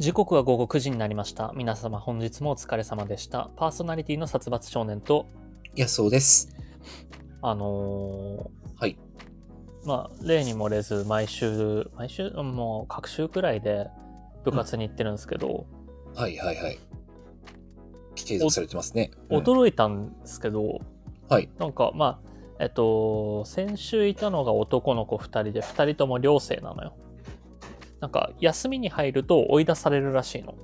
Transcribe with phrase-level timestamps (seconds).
[0.00, 1.52] 時刻は午後9時になりました。
[1.54, 3.50] 皆様本日もお疲れ様でした。
[3.56, 5.26] パーソナリティの殺伐少年と、
[5.76, 6.56] いや、そうです。
[7.42, 8.96] あのはい。
[9.84, 13.88] ーまあ、例に漏れず、毎週、毎週、もう、各週くらいで
[14.42, 15.66] 部活に行ってるんですけど、
[16.14, 16.78] はいはいはい。
[18.14, 19.10] 継続されてますね。
[19.28, 20.78] うん驚いたんですけど、
[21.28, 21.50] はい。
[21.58, 26.94] なんか、まあ、えっと、先週いたのが男の子2人で、2人とも寮生なのよ。
[28.00, 30.54] なんか、休みに入ると追い出されるらしいの。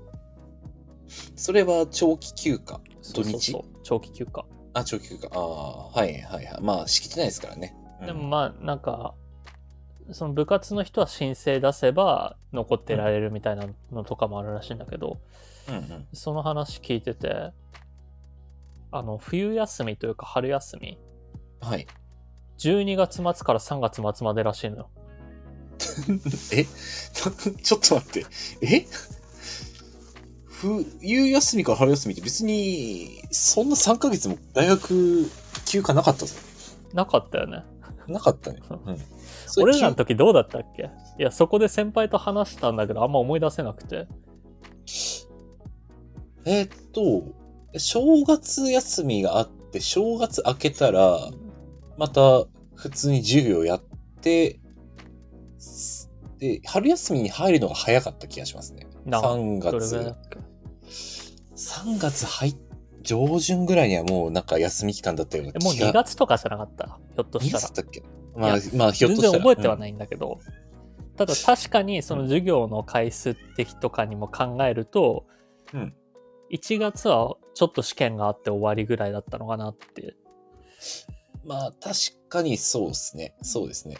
[1.36, 2.80] それは長期休暇？
[3.02, 3.56] 土日？
[3.82, 4.44] 長期休暇。
[4.74, 5.28] あ、長期休暇。
[5.32, 6.62] ああ、はいはいはい。
[6.62, 7.74] まあ、敷きてないですからね。
[7.80, 9.14] うんでもまあなんか
[10.12, 15.18] その部活の人は申請出せば残ってられるみたいなのとかもあるらしいんだけど、
[15.68, 16.06] うんうん。
[16.12, 17.52] その話聞いてて
[18.92, 20.98] あの冬休みというか春休み
[21.60, 21.86] はい。
[22.58, 24.90] 12月末から3月末までらしいのよ
[26.52, 26.64] え？
[27.62, 28.26] ちょっと待って。
[28.62, 28.86] え？
[30.98, 35.30] 冬休みから春休みって別に、そんな3ヶ月も大学
[35.66, 36.34] 休暇なかったぞ。
[36.94, 37.62] なかったよね
[38.08, 38.60] なかったね。
[38.68, 38.98] うん。
[39.58, 40.90] 俺らの休時どうだったっけ？
[41.18, 44.06] いやそこで先輩と話したんだけどあんま思い出せなくて
[46.44, 47.34] えーっと、
[47.78, 51.18] 正月休みがあって、正月明けたら、
[51.98, 52.44] また
[52.76, 53.82] 普通に授業やっ
[54.20, 54.65] て、す
[56.38, 58.86] で、春休みに入るのが早かった気がしますね。
[59.04, 60.38] な3どれぐらいだ月っ、け
[61.54, 62.56] ？3月入っ
[63.02, 65.92] 上旬ぐらいにはもうなんか休み期間だったようなえもう2気が。
[65.92, 66.98] 月とかじゃなかった？
[67.14, 68.02] ひょっと2したら月だっけ？
[68.34, 69.32] まあい、まあ、ひょっ全としたら。
[69.32, 70.40] 然覚えてはないんだけど、
[71.16, 75.26] ただ確かにその授業の回数的とかにも考えると、
[75.72, 75.94] うん
[76.52, 80.02] 1月はちょっと試験があって終わりぐらいだったのかなって
[81.42, 81.96] うんまあ、確
[82.28, 83.34] かにそうですね。
[83.42, 83.96] そうですね。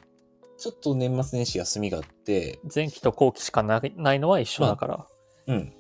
[0.67, 5.06] ちょっと年末年始休みがあって、前期と後期しかないないのは一緒だから、
[5.47, 5.67] うん。
[5.67, 5.77] だか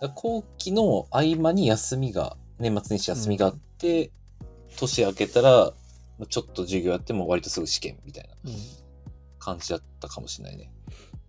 [0.00, 4.12] ら後期の合間に休みが、年末年始休みがあって、
[4.78, 5.74] 年明けたら、
[6.26, 8.56] ちょっと授業やっても割とすぐ試験みたいなうん。
[9.38, 10.72] 感じだったかもしれないね。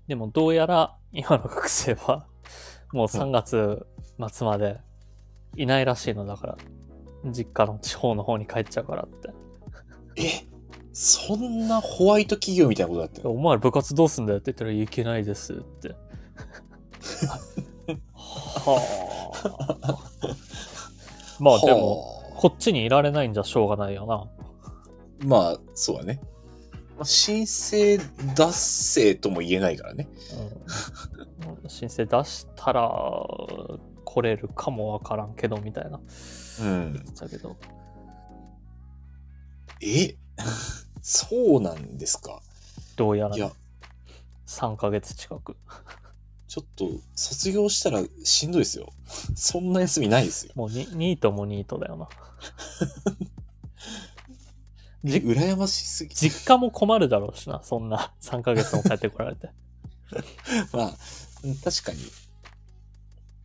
[0.07, 2.27] でもどうやら今の学生は
[2.93, 3.85] もう3月
[4.31, 4.79] 末まで
[5.57, 6.57] いないらしいのだから
[7.25, 9.33] 実家の地方の方に帰っちゃうからって。
[10.15, 10.56] え？
[10.99, 15.89] そんなホワイト企業みたいなことだってるお前ら部活どうすんだよって言ったらいけないですって。
[18.15, 18.81] は
[19.83, 19.97] あ。
[21.39, 24.15] まあでも、はこっちにいられないんじゃしょうがないよな。
[24.15, 24.27] あ
[25.23, 26.19] まあ、そうだね。
[26.97, 27.99] まあ、申請
[28.35, 30.07] 脱せとも言えないからね。
[31.63, 32.91] うん、申請出したら
[34.03, 35.99] 来れるかもわからんけどみたいな
[36.61, 37.01] うん言。
[37.03, 37.55] ってたけど。
[39.83, 40.15] え？
[41.01, 42.41] そうなんですか？
[42.95, 43.51] どうやらいや、
[44.47, 45.55] 3ヶ月近く。
[46.47, 48.89] ちょっと卒業したらしんどいですよ。
[49.35, 50.53] そんな休みないですよ。
[50.55, 52.07] もうニニートもニートだよな。
[55.03, 56.15] えじ羨ましすぎ。
[56.15, 59.49] 実家も困るだろうしな、そんな3ヶ月も帰ってこられて。
[60.73, 60.93] まあ、
[61.43, 61.99] うん確かに。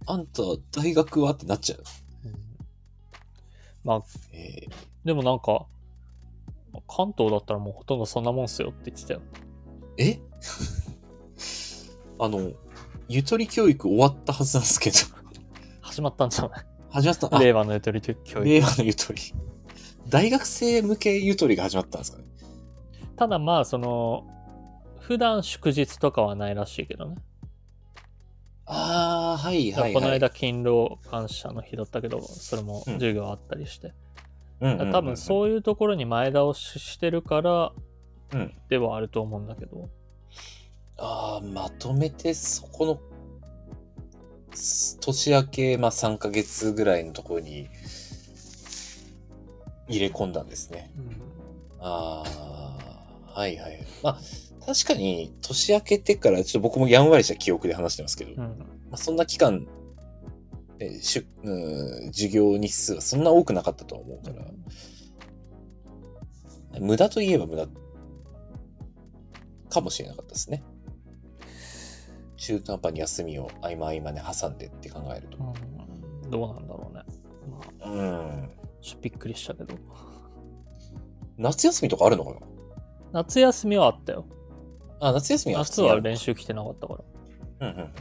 [0.06, 0.42] あんた、
[0.72, 1.32] 大学は？
[1.32, 1.84] ってなっちゃう。
[2.24, 2.34] うん
[3.84, 4.02] まあ
[4.32, 4.72] えー
[5.04, 5.66] でもなんか、
[6.88, 9.20] 関東だったらもうほとんどそんなもんっすよって言ってたよ。
[9.98, 10.18] え？
[12.18, 12.52] あの、
[13.08, 14.96] ゆとり教育終わったはずなんですけど。
[15.80, 16.64] 始まったんじゃない？
[16.90, 17.34] 始まった？
[17.36, 18.44] あ令和のゆとり教育。
[18.44, 19.20] 令和のゆとり。
[20.08, 22.24] 大学生向けゆとりが始まったんですかね？
[23.16, 24.26] ただまあ、その、
[25.00, 27.16] 普段祝日とかはないらしいけどね。
[28.64, 29.92] ああ、はいはい、はい。
[29.92, 33.88] この間勤労感謝の日だったけど、それもうん授業あったりして。
[33.88, 33.94] うん
[34.62, 37.72] うんうんうん、多分そういうところに前倒ししてるから
[38.32, 38.54] うん。
[38.68, 39.90] ではあると思うんだけど。
[40.98, 43.00] ああ、まとめてそこの、
[44.54, 47.68] す年明け、まあ3ヶ月ぐらいのところに
[49.88, 50.90] 入れ込んだんですね。
[51.80, 52.22] あ
[53.26, 53.80] あ、はいはい。
[54.02, 54.18] まあ、
[54.64, 58.66] 確かに年明けてから、ちょっと僕もやんわりした記憶で話してますけど、まうん。
[58.92, 59.66] あ、そんな期間、
[60.84, 64.44] えしゅうん、授業日数はそんな多くなかったとは思うから、
[66.80, 67.68] 無駄といえば無駄
[69.68, 70.64] かもしれなかったですね。
[72.36, 75.38] 中途半端に休みを合間合間で挟んでって考えると。
[75.38, 75.42] う
[76.28, 77.02] んどうなんだろうね。
[77.50, 78.02] まあ、う
[78.36, 78.50] ん。
[78.80, 79.74] ちょっとびっくりしたけど。
[81.36, 82.38] 夏休みとかあるのかな？
[83.12, 84.24] 夏休みはあったよ。
[84.98, 86.94] あ、夏休みは普夏は練習来てなかったか
[87.60, 87.68] ら。
[87.68, 87.92] うんうんうん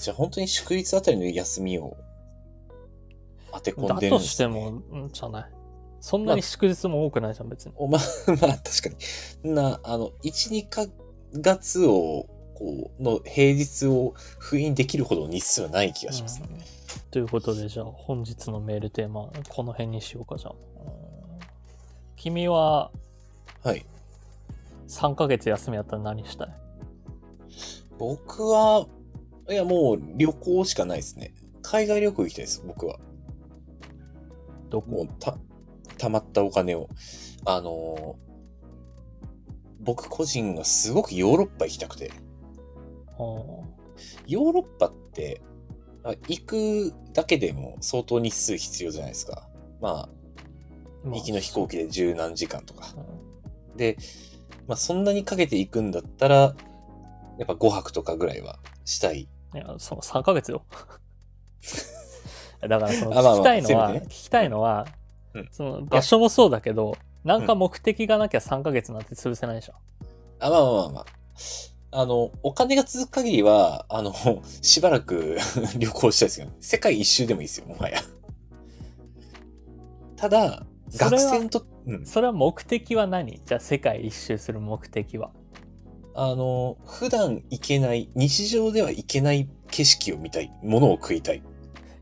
[0.00, 1.96] じゃあ本当に祝日あたりの休みを
[3.52, 4.28] 当て込んだでるんとですね。
[4.28, 5.50] しても、うんじゃない。
[6.00, 7.74] そんなに祝日も多くないじゃん、別に。
[7.76, 8.88] おま、 まあ確か
[9.44, 9.54] に。
[9.54, 10.86] な、あの、1、2か
[11.34, 16.48] 月を、こう、の平日を封印できるほど日数はない気がしますね。
[16.50, 16.60] うん
[17.12, 20.52] ということで、じゃあ本日のメールテーマ、この辺にしようか、じゃあ。
[20.52, 20.60] うん
[22.16, 22.90] 君は
[23.62, 23.86] はい。
[24.88, 26.48] 3ヶ月休みやったら何したい？
[27.98, 28.86] 僕は、
[29.50, 31.34] いや、もう旅行しかないですね。
[31.62, 32.98] 海外旅行行きたいです、僕は。
[34.70, 35.06] どこ？
[35.18, 35.36] た、
[35.98, 36.88] たまったお金を。
[37.44, 38.30] あのー
[39.82, 42.10] 僕個人がすごくヨーロッパ行きたくて。
[43.18, 45.40] あヨーロッパって、
[46.04, 49.48] あ行くだけでも相当日数必要じゃないですか。
[49.80, 50.10] ま
[51.04, 52.94] あ、ー行きの飛行機で十何時間とか。
[52.94, 53.96] うんで、
[54.66, 56.54] まあそんなにかけていくんだったら、や
[57.44, 59.28] っぱ5泊とかぐらいはしたい。
[59.54, 60.62] いや、その3ヶ月よ。
[62.60, 64.86] だからその聞きたいのは、聞きたいのは、
[65.34, 69.74] うんその場所もそうだけど、なんか目的がなきゃ3ヶ月なんて潰せないでしょ。
[70.40, 71.06] あ、まあまあまあまあ。
[71.92, 74.12] あの、お金が続く限りは、あの、
[74.62, 75.38] しばらく
[75.76, 78.00] 旅行したいですけど、世界一周でもいいですよ、もはや。
[80.16, 80.64] ただ、
[80.96, 83.40] 学生と、うん、それは目的は何？
[83.44, 85.30] じゃあ世界一周する目的は。
[86.14, 91.38] あの、普段行けない、日常では行けない景色を見たい、ものを食いたい。
[91.38, 91.42] い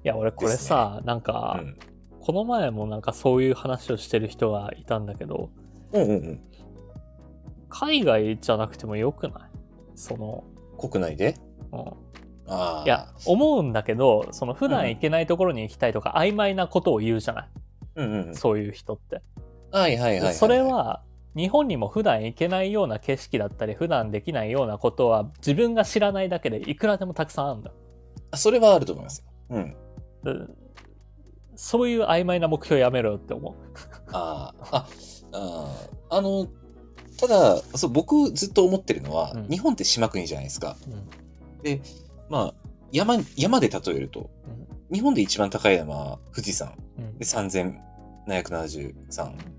[0.02, 1.78] や、俺これさ、なんか、うん。
[2.20, 5.50] この前もなんかそういう話をしてる人がいたんだけど、
[5.92, 6.40] うんうんうん。
[7.70, 9.50] 海外じゃなくてもよくない？
[9.94, 10.44] その、
[10.78, 11.36] 国内で？
[11.72, 11.80] うん、
[12.46, 12.82] ああ。
[12.84, 17.48] いや、思うんだけど、その普段行けないところに行きたいとか、曖昧なことを言うじゃない？
[17.96, 18.34] うんうんうん。
[18.34, 19.22] そういう人って。
[19.72, 20.34] はいはいはいはい。
[20.34, 21.02] それ、は、
[21.38, 27.70] 日本にも普段行けないような景色だったり、普段できないようなことは、自分が知らないだけでいくらでもたくさんあるんだ。
[28.34, 29.26] それはあると思いますよ。
[29.50, 29.76] うん。
[30.24, 30.32] で
[31.54, 33.54] そういう曖昧な目標やめろよって思う。
[34.12, 34.88] ああ、
[35.32, 35.74] あ、
[36.10, 36.48] あの、
[37.20, 40.76] ただ、そう、僕ずっと思ってるのは、うん日本って島国じゃないですか。
[40.88, 41.08] うん
[41.62, 41.80] で、
[42.28, 42.54] まあ、
[42.90, 44.28] 山、山で例えると、
[44.92, 47.78] 日本で一番高い山は富士山うんで3773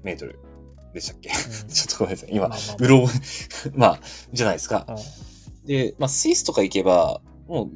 [0.04, 0.40] メートル
[0.94, 1.30] でしたっけ、
[1.64, 2.30] うんちょっとごめんなさい。
[2.32, 3.20] 今、まあまあうろ覚
[3.68, 4.00] え、 まあ、
[4.32, 4.86] じゃないですか。
[4.88, 4.96] うん
[5.66, 7.70] で、まあ、スイスとか行けば、も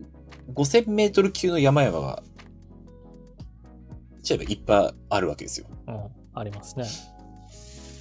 [0.48, 2.24] う5000メートル級の山々が、
[4.24, 5.68] ちゃえばいっぱいあるわけですよ。
[5.88, 6.86] うんありますね。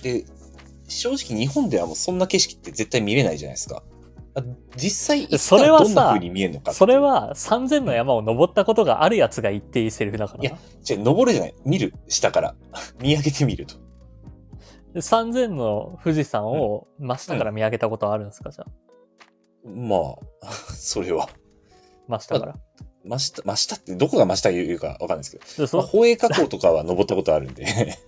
[0.02, 0.24] で、
[0.88, 3.82] 正直日本ではもうそんな景色って絶対見れないじゃないですか。
[4.34, 4.42] あ
[4.76, 11.54] 実際それはさらどんな風に見えるのかってそれ、は3000の山を登ったことがあるやつが言っていいセリフだからいやじゃ登るじゃない。
[11.66, 11.92] 見る。
[12.08, 12.54] 下から。
[13.02, 13.74] 見上げてみると。
[14.92, 19.68] で3000の富士山を真下から見上げたことあるんですか、じゃあ。
[19.68, 21.28] まあ、 それは。
[22.08, 22.56] 真下から。
[23.04, 25.44] 真下、真下ってどこが真下言うかわかんないですけど。
[25.62, 27.66] でそまあ、宝永火口とかは登ったことあるんで。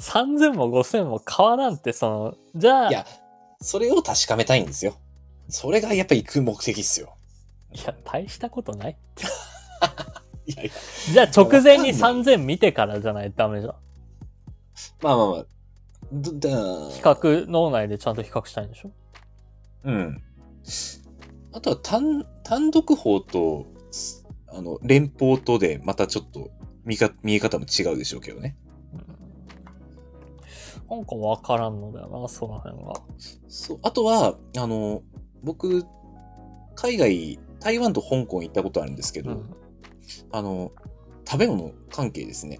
[0.00, 3.06] 3000も5000も川なんて、その、じゃあ、いや、いや、
[3.60, 4.94] それを確かめたいんですよ。
[5.48, 7.14] それがやっぱ行く目的っすよ。
[8.04, 8.96] 大したことない。
[10.46, 10.72] いやいや。
[11.12, 13.74] じゃあ直前にわかん3000見てからじゃないとダメじゃん。
[15.02, 15.46] まあまあまあ。
[16.10, 18.90] 比較、脳内でちゃんと比較したいんでしょ？
[19.84, 20.22] うん。
[21.52, 26.50] あとは単、単独法と、すあの、連邦とで、またちょっと
[26.84, 28.56] 見か、見え方も違うでしょうけどね。
[28.94, 29.20] うん
[30.88, 32.94] なんかわからんのだよな、その辺が。
[33.46, 33.78] そう。
[33.82, 35.02] あとは、あの、
[35.44, 35.84] 僕、
[36.74, 39.54] 海外、台湾と香港行ったことあるんですけど、うん。
[40.32, 40.72] あの、
[41.24, 42.58] 食べ物関係ですね。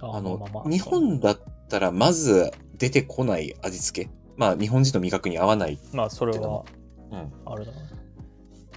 [0.00, 4.10] あの、ままま日本だったらまず出てこない味付け。
[4.36, 5.78] まあ、日本人の味覚に合わない。
[5.92, 6.64] まあ、それは、
[7.10, 7.32] うん。
[7.44, 7.72] あれだ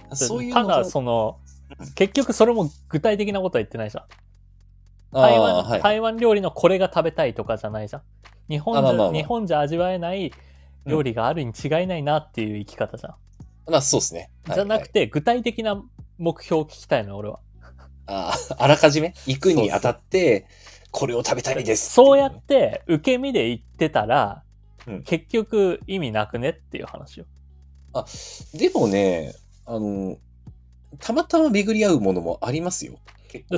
[0.08, 0.16] な。
[0.16, 1.38] そういうのただ、がその
[1.78, 4.04] うん、結局それも具体的なことは言ってないじゃん。
[5.18, 5.82] あ台湾、ーはい。
[5.82, 8.02] 台湾料理のこれが食べたいとかじゃないじゃん。
[8.48, 10.32] 日本じゃ、あまあまあまあ日本じゃ味わえない
[10.84, 13.14] 料理があるに違いないなっていう生き方じゃん。
[13.70, 14.30] まあ、そうですね。
[14.44, 15.82] はいじゃなくて、具体的な
[16.18, 17.38] 目標を聞きたいの、俺は。
[18.06, 19.14] ああ、あらかじめ？
[19.26, 20.46] 行くにあたって、
[20.92, 24.44] これを食べたいですそうやって、受け身で言ってたら、
[24.86, 27.26] うん結局意味なくねっていう話よ。
[28.54, 29.32] でもね、
[29.64, 30.16] あの、
[30.98, 32.98] たまたま巡り合うものもありますよ。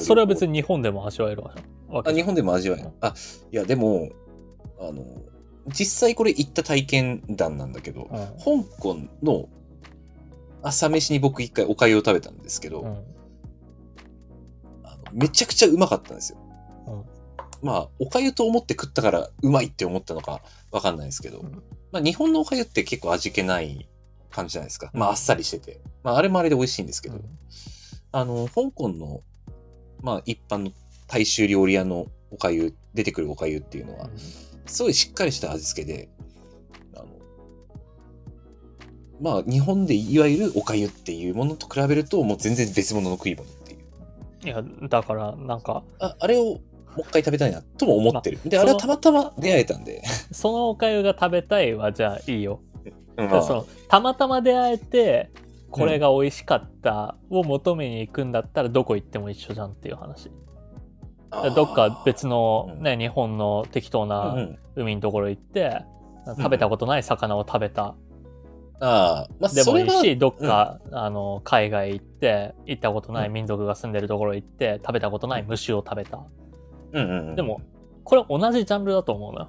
[0.00, 0.52] それは別に。
[0.52, 1.54] に日本でも味わえるわ
[2.04, 2.90] あ、日本でも味わえる。
[3.00, 3.14] あ、
[3.50, 4.10] いや、でも、
[4.78, 5.02] あの、
[5.68, 8.08] 実際これ行った体験談なんだけど、うん
[8.64, 9.48] 香港の
[10.62, 12.88] 朝飯に僕一回お粥を食べたんですけど、うん
[14.82, 16.38] あのめちゃくちゃうまかったんですよ。
[17.62, 23.88] うんまあ、お粥と思って食ったからうまいって思ったのかわかんないですけど、うんまあ日本のお粥って結構味気ない
[24.30, 24.90] 感じじゃないですか。
[24.94, 25.80] まあうんあっさりしてて。
[26.02, 27.24] まああれもあれで美味しいんですけど、うん
[28.14, 29.22] あの、香港の、
[30.00, 30.70] まあ一般の
[31.08, 34.08] 大衆料理屋のお粥、出てくるお粥っていうのは、
[34.66, 36.08] すごいしっかりした味付けで、
[36.94, 37.06] あの、
[39.20, 43.80] まあ、日本でいわゆるおかゆっていうものと比べると、もう全然別物の食い物っていう。
[44.44, 46.60] いや、だから、なんか、ああれを
[46.96, 48.38] もう一回食べたいなとも思ってる。
[48.44, 50.02] で、そのあれはたまたま出会えたんで。
[50.32, 52.60] そのおかゆが食べたいは、じゃあいいよ。
[53.16, 55.30] うんでそのたまたま出会えて、
[55.70, 60.30] これが美味しかったを求めに行くんだったら、どこ行っても一緒じゃんっていう話。
[61.54, 65.82] どっか別のうんね、日本の適当うんうなん海のところ行って、
[66.38, 67.94] 食べたことない魚を食べた
[68.80, 76.20] ああ、まあ、でもいいし、どっか、あの、海外行って、行ったことない民族が住んでるところ行って、食べたことない虫を食べた。
[76.94, 77.60] うんうんうんでも、
[78.04, 79.48] これ同じジャンルだと思うのよ。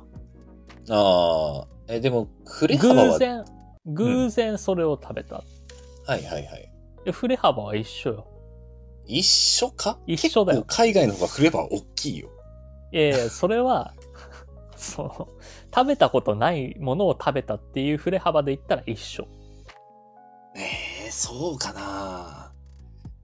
[0.90, 3.46] ああ、え、でも、振れ幅は、偶然、
[3.86, 5.36] 偶然それを食べた。
[5.36, 6.72] はいはいはい。
[7.06, 8.28] で振れ幅は一緒よ。
[9.06, 10.00] 一緒か？
[10.08, 12.30] 一緒だよ結構海外の方が振れ幅大きいよ。
[12.92, 13.94] いやいや、それは、
[14.76, 15.28] その、
[15.74, 19.28] 食べたことないものを食べたっていう振れ幅で言ったら一緒。
[20.56, 22.45] ええそうかな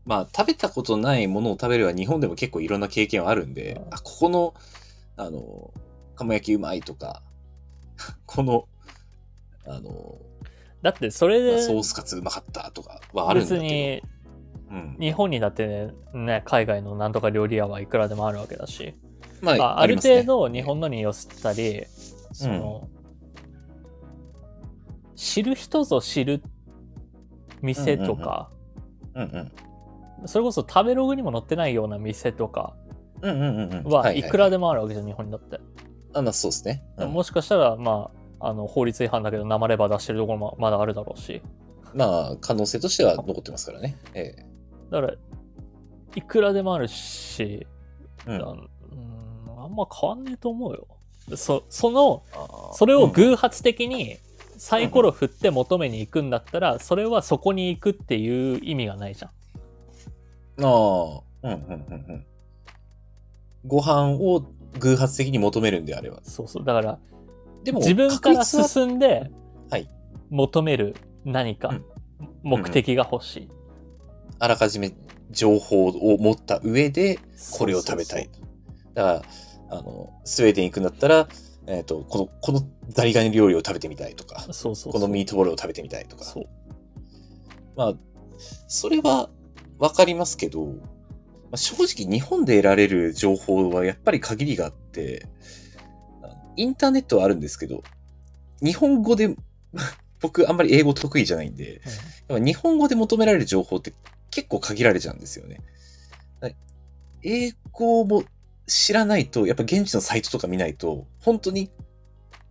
[0.06, 4.54] まあ、食べたことないものを食べるは日本でも結構いろんな経験はあるんで、うんあ、ここの、
[5.18, 5.72] あの、
[6.16, 7.22] 鴨焼きうまいとか、
[8.26, 8.68] この、
[9.66, 10.18] あの、
[10.82, 13.62] だってそれで、まあソースカツうまかったとかはあるんだけど。
[13.62, 14.02] 別に、
[14.72, 14.98] うん。
[15.00, 18.96] 日本にだってね、ね海外のなんとか料理屋はいくらでもあるわけだし。
[19.42, 21.86] ままあ、ある程度日本のに寄せたり、
[22.32, 22.90] その、
[25.16, 26.42] 知る人ぞ知る
[27.62, 28.52] 店とか、
[29.14, 29.52] うんうん。
[30.26, 32.74] それこそ食べログにも載ってないような店とか。
[33.22, 34.68] はいくらでも。
[34.68, 35.60] もあるわけじゃん、日本にだって。
[36.14, 36.84] あ、まあそうですね。
[36.98, 41.42] うんもしかしたら、まあ、あの、法律違反だけど生レバー出してるところもまだあるだろうし。
[41.94, 43.98] まあ、可能性としては残ってますからね。
[44.14, 44.46] ええ。
[44.90, 45.14] だから、
[46.16, 47.68] いくらでもあるし、
[48.26, 48.42] うん。
[48.42, 48.56] あ
[49.66, 50.88] うんま変わんねえと思うよ。
[51.36, 52.24] そその、
[52.74, 54.18] それをうん偶発的に
[54.58, 59.32] サイコロ振って求めに行くんだったら、それはそこに行くっていう意味がないじゃん。
[60.60, 60.68] ああ、
[61.44, 62.26] うんうんうんうん。
[63.66, 64.46] ご飯を
[64.80, 66.20] 偶発的に求めるんであれば。
[66.24, 66.66] そうそう。
[66.66, 67.00] だから、
[67.64, 69.32] でも、自分から進んで
[69.70, 69.90] はい、
[70.30, 71.86] 求める何かうん
[72.44, 73.50] 目的が欲しい。
[74.40, 74.92] あらかじめ
[75.30, 77.20] 情報を持った上で、
[77.58, 78.30] これを食べたい。
[78.94, 79.26] だか
[79.70, 81.28] ら、あの、スウェーデン行くんだったら、
[81.68, 84.94] えっ、と、この、このザリガニ料理を食べてみたいとか、そうそうそう。
[84.94, 86.26] このミートボールを食べてみたいとか。
[86.26, 86.46] そう。
[87.76, 87.94] まあ、
[88.68, 89.30] それは
[89.82, 90.74] わかりますけど、ま
[91.54, 95.28] あ、正直日本で得られる情報はやっぱり限りがあって、
[96.56, 97.82] インターネットはあるんですけど、
[98.62, 99.36] 日本語で、
[100.22, 101.82] 僕あんまり英語得意じゃないんで、
[102.30, 103.92] やっぱ日本語で求められる情報って
[104.30, 105.58] 結構限られちゃうんですよね。
[106.40, 106.56] はい
[107.24, 108.24] 英語も
[108.68, 111.72] 知らないと、やっぱ現地のサイトとか見ないと、本当に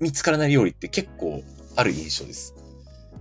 [0.00, 1.44] 見つからない料理って結構
[1.76, 2.56] ある印象です。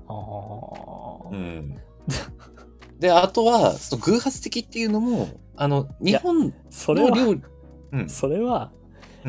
[0.08, 1.80] あーうん。
[3.00, 7.42] で、あとは、その偶発的っていうのも、あの、日本それは、の料理、
[7.94, 8.10] うん。
[8.10, 8.80] それは、うん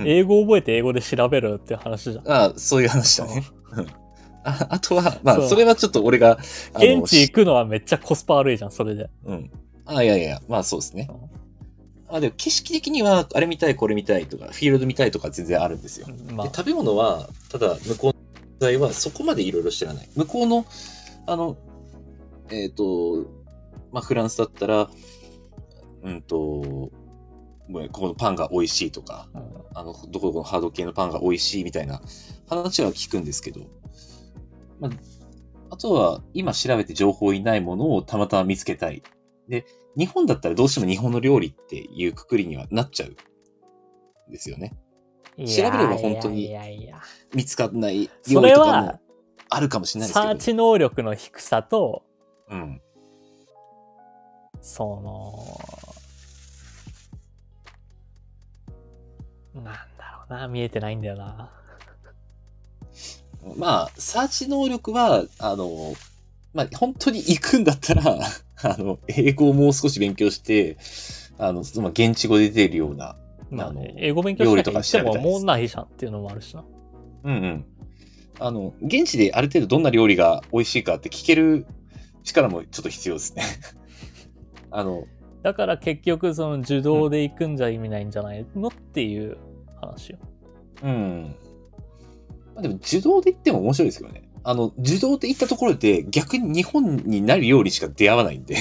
[0.06, 2.30] 英語覚えて英語で調べろよって話じゃん。
[2.30, 3.42] あそういう話だね。
[3.72, 3.86] うん
[4.42, 6.38] ああとは、まあ、それはちょっと俺が、
[6.76, 9.10] 現地行くのはめっちゃコスパ悪いじゃん、それで。
[9.24, 9.50] うん。
[9.84, 11.10] あ、いやいや、まあそうですね。
[12.08, 16.06] あ、でも景色的には、あれ見たい、これ見たいとか、フィールド見たいとか全然あるんですよ。
[16.32, 18.14] まあ、で食べ物は、ただ、向こうの
[18.60, 20.08] 材はそこまでいろいろ知らない。
[20.16, 20.64] 向こうの、
[21.26, 21.58] あの、
[22.50, 23.26] えっ、と、
[23.92, 24.90] まあ、フランスだったら、
[26.02, 26.90] うんと、
[27.72, 32.00] ここのパンが美味しいとか、うんあの、どこどこのハード系のパンが美味しいみたいな
[32.48, 33.60] 話は聞くんですけど、
[34.80, 34.90] まあ、
[35.70, 39.02] あとは今調べて情報いないものをたまたま見つけたい。
[39.48, 39.64] で、
[39.96, 44.74] 日本だったらどうしても日本の料理っていうくくりにはなっちゃうんですよね。
[45.38, 46.54] 調べれば本当に
[47.34, 49.00] 見つかんない料理とかもは、
[49.48, 50.28] あるかもしれないですけど。
[50.28, 52.02] サーチ能力の低さと、
[52.48, 52.82] うん。
[54.60, 54.84] そ
[59.54, 59.80] の、なんだ
[60.12, 61.50] ろうな、見えてないんだよな。
[63.56, 65.94] まあ、サーチ能力は、あの、
[66.52, 68.02] まあ、本当に行くんだったら、
[68.62, 70.76] あの、英語をもう少し勉強して、
[71.38, 73.16] あの、まあ、現地語で出てるような、
[73.50, 76.64] まああの英語勉強しなきゃ言ってももうないじゃんっていうのもあるしな。
[77.24, 77.64] うんうん。
[78.38, 81.66] あの、現地である程度どんな料理が美味しいかって聞ける
[82.22, 83.42] 力もちょっと必要ですね。
[84.70, 85.04] あの、
[85.42, 89.38] だから結局その受動で行くんじゃ意味ないんじゃないのっていう
[89.80, 90.18] 話よ。
[90.82, 91.34] うん。
[92.54, 94.28] まあ、でも、受動で言っても面白いですけどね。
[94.42, 98.56] あの、受動で行ったところで逆に日本にない料理しか出会わないんで。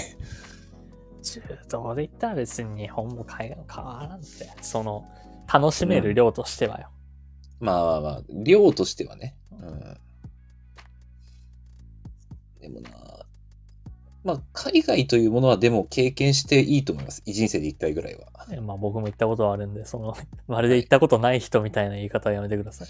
[1.21, 4.49] 受動で言ったら別に日本も海外も変わらんって。
[4.61, 5.05] その、
[5.51, 6.89] 楽しめる量としてはよ。
[7.59, 9.35] まあまあまあ、量としてはね。
[9.51, 9.79] うん。
[12.61, 12.89] ででもな
[14.29, 17.23] まあ、海外というものはでも経験していいと思います。
[17.25, 18.27] 人生で一回ぐらいは。
[18.51, 20.15] えまあ僕も行ったことはあるんで、その、
[20.47, 22.87] まるで行ったことない人みたいな言い方はやめてください。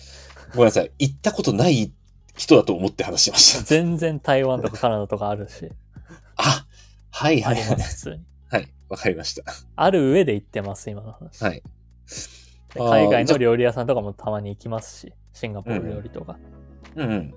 [0.51, 0.91] ごめんなさい。
[0.99, 1.93] 行ったことない
[2.35, 3.63] 人だと思って話しました。
[3.65, 5.69] 全然台湾とかカナダとかあるし、
[6.35, 6.65] あ、
[7.11, 7.81] はいはいはい。
[7.81, 8.25] 普通に。
[8.49, 9.43] はい、わかりました。
[9.77, 11.41] ある上で行ってます、今の話。
[11.41, 11.63] はい。
[12.75, 16.37] 海外の料理屋さんとかもたまに行きますし、シンガポール料理とか。
[16.95, 17.33] うんうん。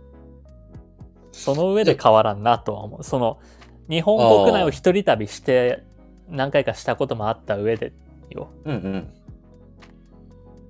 [1.33, 3.03] その上で変わらんなとは思う。
[3.05, 3.41] その、
[3.89, 5.83] 日本国内を一人旅して
[6.29, 7.93] 何回かしたこともあった上で
[8.31, 8.49] よ。
[8.65, 9.15] うんうん。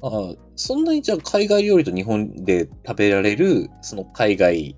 [0.03, 4.77] ああ、そんなにじゃあ海外料理と日本で食べられる、その海外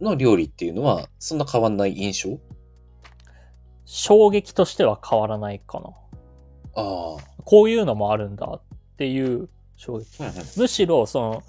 [0.00, 2.38] の料理っていうのは、そんな変わんない印象？
[3.84, 5.90] 衝撃としては変わらないかな。
[6.74, 7.42] ああ。
[7.44, 8.60] こういうのもあるんだっ
[8.96, 10.20] ていう衝撃。
[10.20, 11.42] うんうんむしろ、その、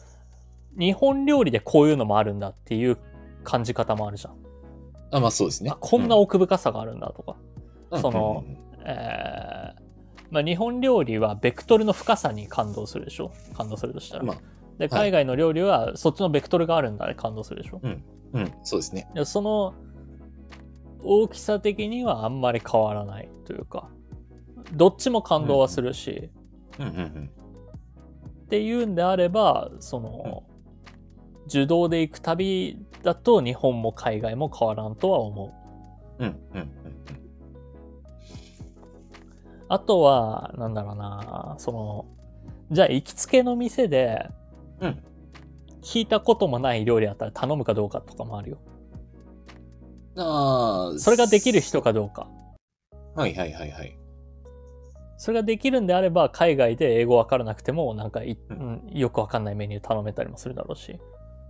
[0.77, 2.97] 日本料理でこういうのもあるんだっていう
[3.43, 4.40] 感じ方もあるじゃん。
[5.11, 5.77] あ、まあそうですねあ。
[5.79, 7.35] こんな奥深さがあるんだとか。
[7.91, 8.45] うんその、
[8.85, 9.81] えー
[10.31, 13.33] まあ、日本料理はベクトルの深さに感動するでしょ？
[13.53, 14.23] 感動するとしたら。
[14.23, 14.37] まあ、
[14.77, 17.81] で、海外の料理はそっちのベクトルがあるんだね、感動するでしょ？
[17.83, 18.03] うん、
[18.63, 19.09] そうですね。
[19.13, 19.73] でその
[21.03, 23.89] 大きさ的にはあんまり変わらないというか、
[24.71, 26.29] どっちも感動はするし、
[26.79, 27.31] うんうんうん。
[28.45, 30.43] っていうんであれば、その、
[31.48, 35.53] 受動で行く旅だと日本も海外も変わらんとは思
[36.19, 36.24] う。
[36.24, 36.71] うんうんうん
[39.74, 42.05] あとは、なんだろうな、その、
[42.71, 44.27] じゃあ行きつけの店で、
[44.81, 45.03] うん
[45.81, 48.57] 聞いたこともない料理だったら頼むかどうかとかもあるよ。
[50.15, 50.24] うん。
[50.24, 51.00] ああ。
[51.00, 52.27] それができる人かどうか。
[53.15, 53.98] はいはいはいはい。
[55.17, 61.00] それができるんであれば、海外で英語わからなくても、なんかうんよくわかんないメニュー頼めたりもするだろうし、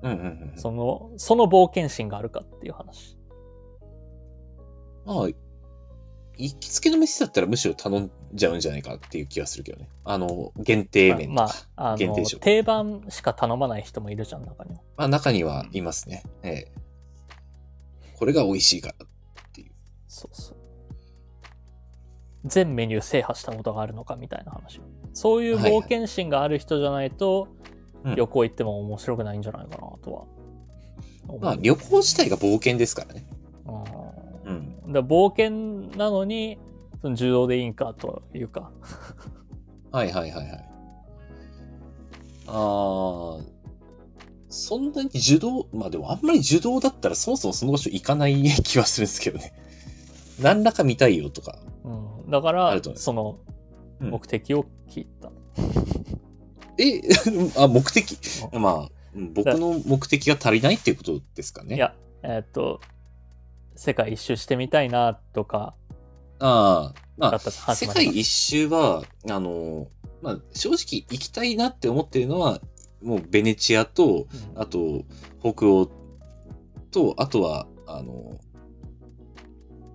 [0.04, 0.58] うんうんうん。
[0.58, 3.18] その、その冒険心があるかっていう話。
[5.06, 5.28] まあ、
[6.38, 9.90] 行きつけの店だったらむしろ頼んじゃうんじゃないかっていう気がするけどね。
[10.04, 11.44] あの、限定麺とか。
[11.44, 11.44] ま
[11.76, 14.82] あ、あの限定、食定番しか頼まない人もいるじゃん、中には。
[14.98, 16.24] まあ中にはいますね。
[16.44, 16.72] ええ。
[18.18, 19.72] これが美味しいからっていう。
[20.08, 20.58] そうそう。
[22.46, 24.82] 全メニュー制覇したことがあるのかみたいな話。
[25.14, 30.24] そういう冒険心がある人じゃないと、うん旅行行っても面白くないんじゃないかなとは
[31.28, 31.40] 思う。
[31.40, 33.26] まあ旅行自体が冒険ですからね。
[34.46, 34.94] うんうん。
[34.94, 36.58] だ冒険なのに、
[37.02, 38.72] その柔道でいいんかというか。
[39.92, 40.72] はいはいはいはい。
[42.48, 43.44] ああ、
[44.50, 49.54] そんなに受動、まあでもあんまり受動だったらそもそもその場所行かない気はするんですけどね。
[50.42, 51.60] 何らか見たいよとか。
[51.84, 53.38] うん、だからその
[54.00, 55.32] うん目的を聞いた。
[56.82, 57.02] え、
[57.58, 58.18] あ、目的？
[58.54, 61.76] まあ、うん僕の目的が足りないっていうことですかね。
[61.76, 62.80] いや、えーっと、
[63.76, 65.76] 世界一周してみたいなとか、
[66.40, 67.40] ああ、まあ
[67.76, 69.88] 世界一周は、あの、
[70.22, 72.62] まあ、正直行きたいなって思ってるのは、
[73.02, 74.62] もうベネチアと、うん。
[74.62, 75.04] あと、
[75.40, 75.90] 北欧
[76.92, 78.40] と、あとは、あの、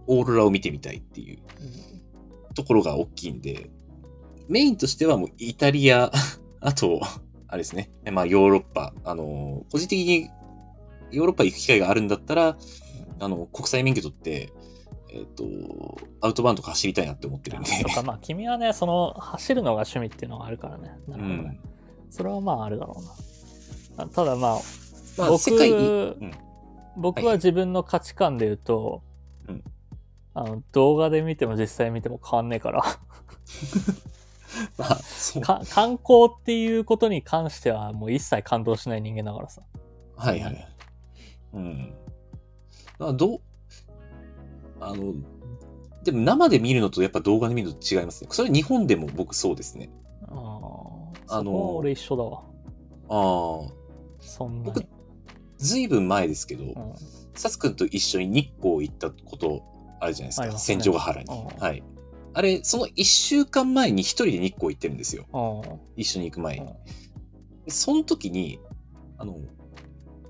[0.07, 1.39] オーロラを見てみたいっていう
[2.55, 3.71] ところが大きいんで、
[4.49, 6.13] メインとしてはもうイタリア、
[6.61, 7.01] あと、
[7.49, 10.31] あれですね、まあヨーロッパ、あの、個人的に
[11.11, 12.57] ヨーロッパ行く機会があるんだったら、
[13.21, 14.53] あの、国際免許取って、
[15.11, 15.45] えっ、と、
[16.21, 17.71] アウトバーンとか走りたいなって思ってるんで。
[17.85, 20.99] とか、まあ、君はね、その、走るのが趣味っていうのがあるからね。
[21.09, 21.49] なうるほどね。
[21.51, 21.61] ん。
[22.11, 24.05] それはまあ、あるだろうな。
[24.05, 24.61] あただまあ、
[25.17, 25.81] まあ、僕世界に、う
[26.25, 26.33] ん。
[26.97, 29.03] 僕は自分の価値観で言うと、
[29.49, 29.63] うん
[30.35, 32.83] あの、動画で見ても実際見ても変わんねえから、
[34.79, 39.63] まあ、観光っていうことに関してはもう一切感動しない人間だからさ。
[40.17, 40.69] はいはい。
[41.55, 41.95] うん。
[42.99, 43.41] まあ、どう、
[44.81, 45.15] あの、
[46.05, 48.29] でも生で見るのとやっぱ動画で見るのと違いますね。
[48.31, 49.91] それ日本でも僕そうですね。
[50.29, 52.43] あーあの俺一緒だわ。
[53.09, 53.73] ああ、
[54.21, 54.89] そんな僕に。
[55.59, 56.73] ずいぶん前ですけど、うん
[57.35, 59.63] サス君と一緒に日光行ったこと
[60.01, 60.47] あるじゃないですか。
[60.47, 61.35] すね戦場ヶ原に。
[61.35, 61.83] うんはい。
[62.37, 65.25] あれ、その一週間前に一人で日光行ってるんですよ。
[65.33, 66.67] うん一緒に行く前に。
[66.67, 66.75] うん
[67.69, 68.61] その時に、
[69.19, 69.41] あの、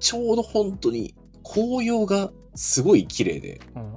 [0.00, 1.14] ちょうど本当に
[1.44, 3.92] 紅葉がすごい綺麗で、うん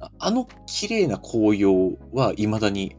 [0.00, 2.96] ああの綺麗な紅葉は未だに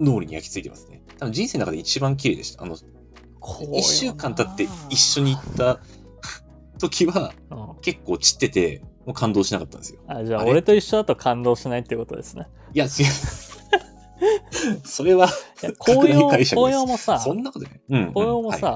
[0.00, 1.02] 脳裏に焼き付いてますね。
[1.18, 2.62] 多分人生の中で一番綺麗でした。
[2.62, 2.76] あの、
[3.40, 5.80] こうよな一週間経って一緒に行った
[6.78, 10.00] 時はうん結構散ってて、もう感動しなかったんですよ。
[10.08, 12.46] あじゃあ俺と一緒だと感動しないってことですね。
[12.72, 12.90] いや、違う。
[14.84, 15.28] それは、
[15.78, 17.80] 紅葉紅葉もさ、そんなことない。
[17.90, 18.66] うん、うん紅葉もさ、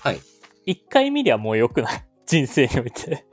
[0.00, 0.14] はい。
[0.14, 0.20] はい。
[0.66, 2.04] 一回見りゃもう良くない？
[2.26, 3.26] 人生において。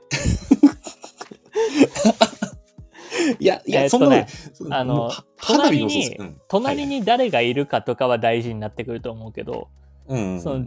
[3.38, 4.26] いや、いや、えそんなとね
[4.70, 9.68] あの隣にうん隣に誰がいるかとかは大事になってくると思うけど、
[10.06, 10.66] うんその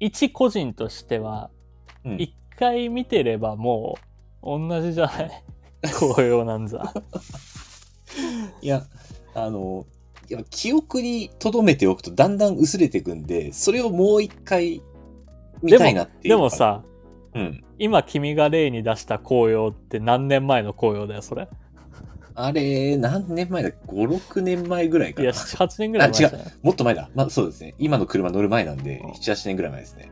[0.00, 1.50] 一個人としては、
[2.04, 4.00] うん一回見てればもう
[4.42, 5.30] 同じじゃない？
[5.98, 6.92] 紅葉なんざ。
[8.62, 8.84] いや、
[9.34, 9.86] あの、
[10.28, 14.82] いや記憶に留めておくとだんだん薄れていくんで、それをもう一回
[15.62, 16.34] 見たいなっていう。
[16.34, 16.82] でも、さ、
[17.34, 17.62] うん。
[17.78, 21.46] 今君が例に出した紅葉って何年前の紅葉だよ、それ？
[22.38, 25.38] あれ、何年前だ ?5、6年前ぐらいかいや、な。
[25.38, 26.42] 7、8年ぐらい前じゃない？
[26.62, 27.10] もっと前だ。
[27.14, 27.74] まあそうですね。
[27.78, 30.10] 今の車乗る前なんでうん、7、8年ぐらい前ですね。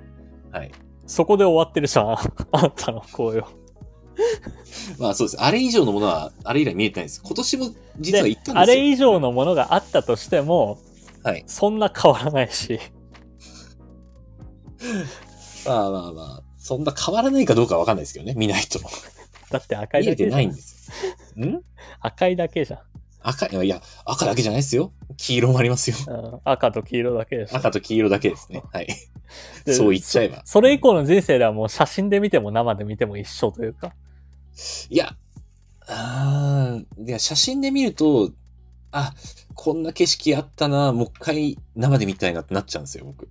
[0.53, 0.71] はい。
[1.07, 2.09] そこで終わってるじゃん、
[2.53, 3.47] あんたの紅葉。
[4.99, 5.43] まあそうです。
[5.43, 7.21] あれ以上のものは、あれ以来見えてないです。
[7.25, 8.61] 今年も実は行ったんですよ。
[8.61, 10.79] あれ以上のものがあったとしても、
[11.23, 11.45] はい。
[11.47, 12.79] そんな変わらないし。
[15.67, 18.35] まあまあまあ、そんな変わらないかどうかはわかんないですけどね。
[18.37, 18.79] 見ないと。
[19.51, 20.37] だって赤い見えてだけじゃん。
[20.37, 21.47] ないんですよ。
[21.47, 21.63] ん？
[22.01, 22.81] 赤いだけじゃん。
[23.23, 24.93] 赤い、いや、赤だけじゃないですよ。
[25.17, 25.97] 黄色もありますよ。
[26.07, 27.57] うん赤と黄色だけでしょ。
[27.57, 28.63] 赤と黄色だけですね。
[28.71, 28.89] はい。
[29.65, 30.43] でそう言っちゃえば。
[30.45, 33.95] そそれ以降の人生ではもう写真で見ても生で見ても一緒というか。
[34.91, 35.17] いや、
[35.87, 38.31] あーいや、写真で見ると、
[38.93, 39.13] あ、
[39.55, 43.29] こんな景色あったな、もう一回生で見たいなってなっちゃうんですよ、僕。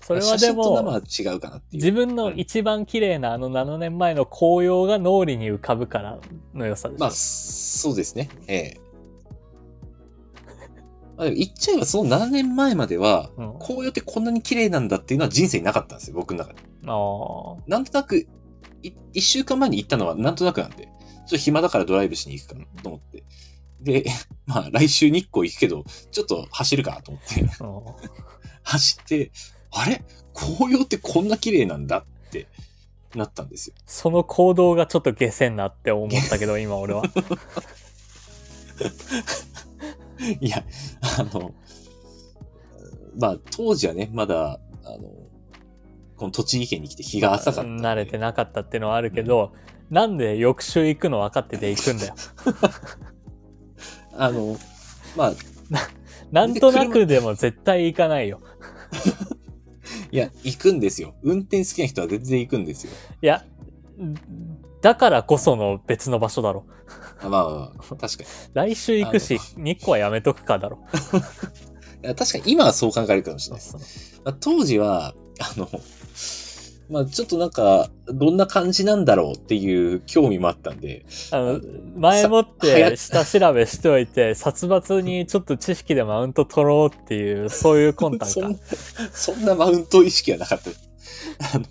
[0.00, 1.82] それはでも、は違うかなっていう。
[1.82, 6.18] 自分の一番綺麗なあの7年前の紅葉が脳裏に浮かぶから
[6.54, 7.00] の良さでしょ。
[7.00, 8.30] まあ、そうですね。
[8.46, 8.80] ええ。
[11.18, 16.60] まあでも言っちゃえばその7年前までは、うん紅葉ってこんなに綺麗なんだっていうのは人生になかったんですよ、僕の中で。
[16.86, 18.26] あーなんとなく、
[18.88, 20.90] い一週間前に行ったのはなんとなくなんで、ちょ
[21.26, 23.24] っと暇だからドライブしに行くかなと思って。
[23.80, 24.04] で、
[24.46, 27.48] まあ来週日光行くけど、ちょっと走るかと思って、うん
[28.62, 29.30] 走って、
[29.70, 30.04] あれ？
[30.34, 32.46] 紅葉ってこんな綺麗なんだって
[33.14, 33.74] なったんですよ。
[33.86, 37.02] その行動がちょっと下せんなって思ったけど、 今俺は。
[40.40, 40.64] いや、
[41.18, 41.54] あの、
[43.18, 45.10] まあ当時はね、まだ、あの、
[46.18, 47.70] この栃木県に来て日が浅かった。
[47.70, 49.52] 慣れてなかったっていうのはあるけど、
[49.88, 52.14] なんで翌週行くの分かってて行くんだよ。
[54.12, 54.56] あの、
[55.16, 55.32] まあ、
[56.30, 58.40] なんとなくでも絶対行かないよ。
[60.10, 61.14] いや、行くんですよ。
[61.22, 62.92] 運転好きな人は全然行くんですよ。
[63.22, 63.44] いや、
[64.82, 66.66] だからこその別の場所だろ。
[67.20, 68.28] あまあまあまあ、確かに。
[68.54, 70.80] 来週行くし、日光はやめとくかだろ。
[72.02, 74.20] 確かに今はそう考えるかもしれないです。
[74.24, 75.68] まあ、当時は、あの、
[76.90, 81.60] まあちょっとなんか、どんな感じなんだろうっていう興味もあったんで、あの、
[81.96, 88.58] 前もって下調べしておいて、殺伐にちょっと知識でマウント取ろうっていう、そういう魂胆 そんな、
[89.12, 90.70] そんなマウント意識はなかった。
[91.54, 91.66] あの、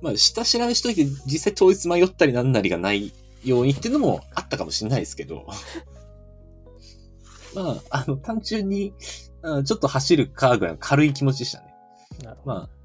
[0.00, 3.12] まあ下調べしといて実際当日迷ったりなんなりがない
[3.44, 5.46] ようにっていうのもあったかもしれないですけど、
[7.54, 8.94] まあ、あの、単純に、
[9.42, 11.72] あちょっと走るかぐらいの軽い気持ちでしたね。
[12.44, 12.77] まあ、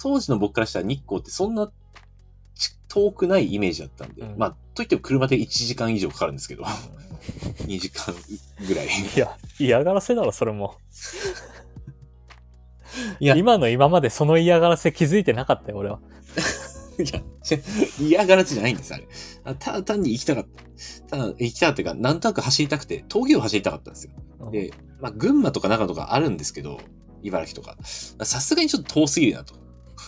[0.00, 1.70] 当時の僕からしたら日光ってそんな
[2.54, 6.64] ち遠くないイメージだったんで、うんまあ、といっても車で1時間以上かかるんですけど、
[7.66, 8.14] 2時間
[8.66, 8.86] ぐらい。
[8.86, 10.76] いや、嫌がらせだろ、それも。
[13.20, 16.00] いや、い今の今までその嫌がらせ気づいてなかったよ、俺は。
[16.98, 17.62] や、ち
[17.98, 19.06] 嫌がらせじゃないんです、あれ。
[19.44, 20.46] あただ単に行きたかっ
[21.08, 21.16] た。
[21.16, 24.12] ただ、行きたかったいうか、なんとなく走りたくて、峠を走りたかったんですよ。
[24.40, 26.80] うんで、まあ、群馬とか長野とかあるんですけど、
[27.22, 27.76] 茨城とか。
[27.84, 29.54] さすがにちょっと遠すぎるなと。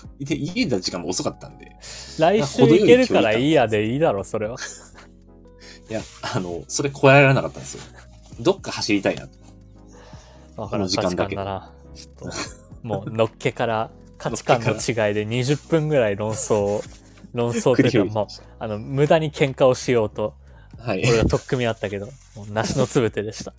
[0.20, 1.76] で、家に出た時間も遅かったんで。
[2.18, 4.56] 来週行けるからいいやでいいだろ、それは。
[5.90, 7.82] いや、あの、それ超えられなかったんですよ。
[8.40, 9.38] どっか走りたいなと。
[10.56, 11.72] わかの時間だけだな。
[11.94, 16.82] ちょっと、もう、 のっけから価値観の違いで20分ぐらい論争、
[17.32, 18.26] 論争というか、もう、
[18.58, 20.34] あの、無駄に喧嘩をしようと、
[20.78, 21.02] はい。
[21.06, 23.54] 俺が取っ組みあったけど、もう、梨のつぶてでした。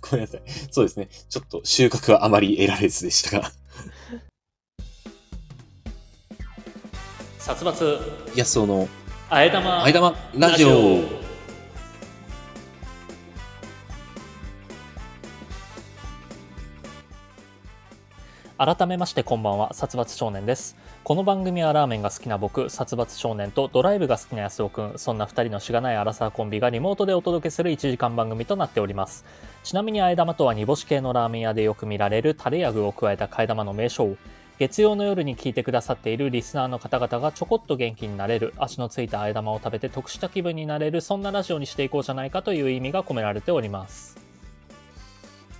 [0.00, 0.42] ごめんなさい。
[0.70, 1.08] そうですね。
[1.28, 3.52] ちょっと収穫はあまり得られずでしたが。
[7.40, 7.98] 殺伐、
[8.34, 8.86] いや、その、
[9.30, 11.00] あえ玉、あいだまラジオ。
[18.58, 20.76] 改めましてこんばんは、殺伐少年です。
[21.02, 29.24] この番組はラーメンが好きな僕、殺伐少年とドライブが好きな安尾くん、そんな二人のしがないアラサーコンビがリモートでお届けする1時間番組となっております。
[29.64, 34.16] ちなみにあえ玉とは煮干し系のラーメン屋でよく見られるタレや具を加えた替え玉の名称。
[34.60, 44.18] 月曜の夜に聞いてくださっているリスナーの方々がちょこっと元気になれる、足のついたあえ玉を食べて得した気分になれる、そんなラジオにしていこうじゃないかという意味が込められております。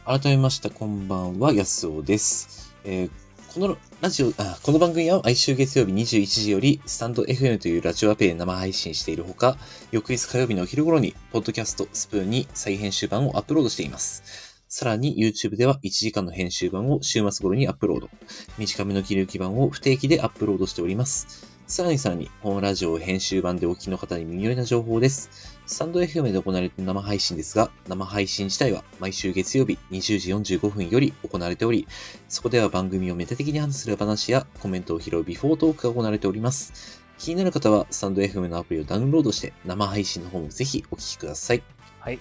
[0.05, 2.75] 改めまして、こんばんは、安尾です。
[2.85, 3.11] えー
[3.55, 9.57] このラジオ、あ、この番組は毎週月曜日21時より、スタンド FM というラジオアプリで生配信しているほか、
[9.91, 14.50] 翌日火曜日のお昼頃に、ポッドキャストスプーンに再編集版をアップロードしています。
[14.73, 18.09] さらに YouTube では1時間の編集版を週末頃にアップロード。
[18.57, 21.45] 短めの切り抜き版を不定期でアップロードしております。
[21.67, 25.59] さらにさらに、本ラジオ編集版でお聞きの方に耳寄りな情報です。
[25.67, 31.89] スタンド FM で行われている生配信ですが、生配信自体は毎週月曜日20時45分より行われており、
[32.29, 37.03] そこでは番組をメタ的に話する話やコメントを拾うビフォートークが行われております。
[37.19, 41.63] 気になる方は、スタンド FM のアプリをダウンロードして、生配信の方もぜひお聞きください。
[41.99, 42.21] はい。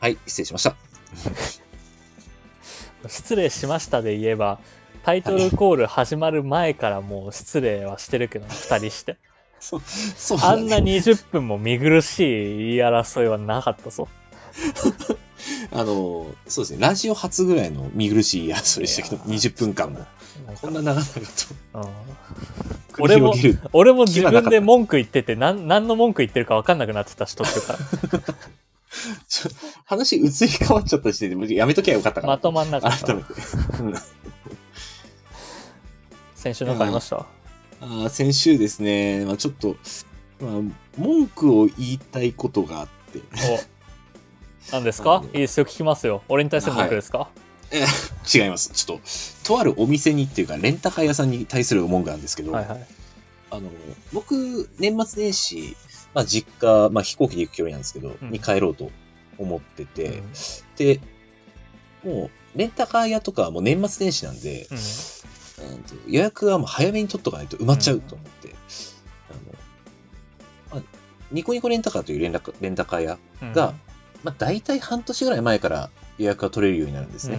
[0.00, 0.89] はい、失礼しました。
[3.08, 4.58] 失礼しましたで言えば、
[5.04, 9.16] タイトルコール始まる前からもう失礼はしてるけど、二人して。
[9.60, 9.82] そう、
[10.16, 10.96] そうあんなだね。
[10.96, 14.08] 20分も見苦しい言い争いはなかったぞ。
[15.72, 20.06] あの、そうですね、ラジオ初ぐらいの見苦しいやつでしたけど、いやー20分間も。
[20.60, 21.20] こんな長々と
[21.74, 21.82] うん
[22.92, 23.60] 繰り広げる。
[23.72, 27.78] 俺も自分で文句言ってて、なん、何の文句言ってるか分かんなくなってた人っていうか、
[29.28, 29.50] ちょ
[29.84, 32.34] 話移り変わっちゃった時点でやめときゃよかったかな。
[32.34, 33.16] まとまんなかった改。
[33.16, 33.28] めて。
[33.80, 33.94] うん
[36.34, 37.26] 先週なんかありました？
[37.82, 39.76] あー先週ですね、まあ、ちょっと、
[40.40, 40.60] まあ、
[40.96, 43.18] 文句を言いたいことがあって、
[44.70, 45.16] お、何ですか？
[45.16, 46.22] あのいいですよ、聞きますよ。
[46.28, 47.28] 俺に対する文句ですか、
[48.34, 48.70] 違います。
[48.70, 49.00] ちょっ
[49.44, 52.86] と、とあるお店にっていうか、レンタカー屋さんに対する文句なんですけど、はい、はい
[53.50, 53.68] あの、
[54.12, 55.76] 僕、年末年始、
[56.14, 58.30] まあ、実家、まあ、飛行機で行く距離なんですけど、うん。
[58.30, 58.90] に帰ろうと
[59.38, 60.32] 思ってて、うん。
[60.76, 61.00] で、
[62.04, 64.74] もう、レンタカー屋とかはもう年末年始なんで、う
[66.08, 66.12] ん。
[66.12, 68.54] 予約はもう早めに取っとかないと埋まっちゃうと思って、
[70.72, 70.96] あの、まあ、
[71.30, 73.52] ニコニコレンタカーというレンレンタカー屋うん。
[73.52, 73.74] が、
[74.24, 77.38] まあ、大体半年ぐらい前から予約が取れるようになるんですね。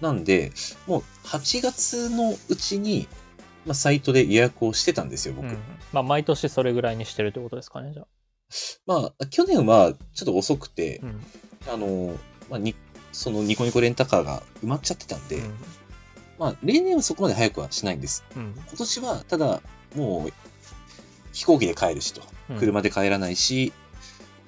[0.00, 0.52] なんで、
[0.86, 3.08] もう8月のうちに、
[3.66, 5.46] まあ、サイトで予約をしてたんですよ、僕。
[5.46, 5.58] うんうん
[5.94, 8.06] まあ、毎年それぐらいにしてるってことですかね、じゃあ。
[8.84, 11.20] まあ、去年はちょっと遅くて、うん
[11.72, 12.18] あの、
[12.50, 12.74] まあ、に、
[13.12, 15.54] そのニコニコレンタカーが埋まっちゃってたんで、うん
[16.36, 18.24] まあ、例年はそこまで早くはしないんです。
[18.36, 19.62] うん今年は、ただ、
[19.94, 20.32] もう、
[21.32, 22.22] 飛行機で帰るしと。
[22.50, 23.72] うん車で帰らないし、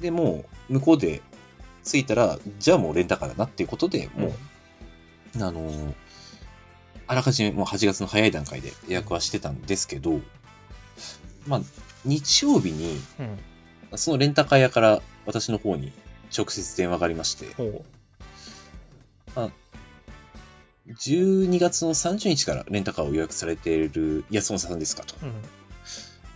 [0.01, 1.23] で、もう、向こうで
[1.85, 4.33] 着いたら、じゃあもうレンタカーだなっていうことで、もう、
[5.37, 5.95] あのー
[7.09, 10.21] あらかじめもう8月の早い段階で予約はしてたんですけど、
[11.47, 11.61] まあ、
[12.05, 13.23] 日曜日に、う
[13.95, 13.99] ん。
[13.99, 15.93] そのレンタカー屋から私の方に
[16.37, 17.85] 直接電話がありまして、ほう。
[20.89, 25.15] 12月の30日からレンタカーを予約されている安本さんですかと。
[25.23, 25.27] う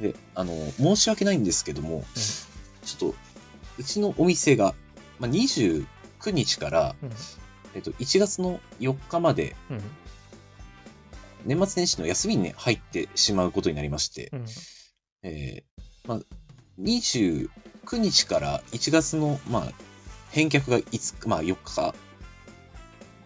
[0.03, 0.12] ん。
[0.12, 2.05] で、あの、申し訳ないんですけども、
[2.85, 3.14] ちょっと、
[3.79, 4.75] うちのお店が、
[5.18, 5.87] まあ、29
[6.33, 7.11] 日から、うん。
[7.75, 9.81] えっと、1月の4日まで、うん。
[11.46, 14.44] 年末年始の休みにね、入ってしまうことになりまして、うん
[15.22, 16.20] えーまあ、
[16.80, 17.48] 29
[17.92, 19.72] 日から1月の、まあ、
[20.30, 21.94] 返却が5日、まあ、4日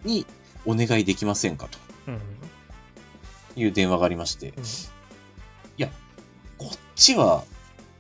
[0.05, 0.27] に
[0.67, 1.79] お願いできませんかと。
[2.09, 2.21] うん
[3.57, 4.65] いう電話がありまして、うん。
[6.57, 7.45] こっちは、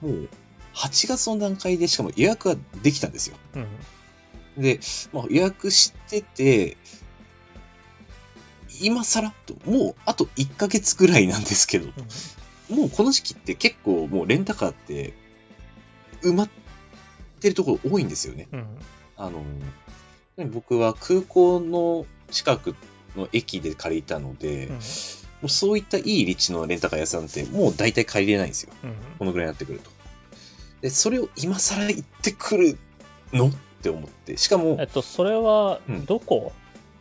[0.00, 0.28] もう、
[0.74, 3.36] 8月の段階でしかも予約ができたんですよ。
[3.54, 4.62] うん。
[4.62, 4.80] で、
[5.12, 6.76] まあ、予約してて、
[8.80, 11.92] 今更と、もうあと1ヶ月ぐらいなんですけど、
[12.70, 15.12] もうこの時期って結構もうレンタカーって
[16.22, 16.48] 埋まっ
[17.40, 18.48] てるところ多いんですよね。
[18.52, 18.66] うん
[19.16, 19.42] あの、
[20.36, 22.74] ね僕は空港の近く
[23.16, 24.78] の駅で借りたので、うん
[25.42, 28.72] もうそういったいい立地のレンタカー屋さんってもう大体借りれないんですよ。
[28.82, 29.90] うんこのぐらいになってくると。
[30.80, 32.78] で、それを今更行ってくる
[33.30, 34.38] のって思って。
[34.38, 36.52] しかもえっ、とそれはうんどこ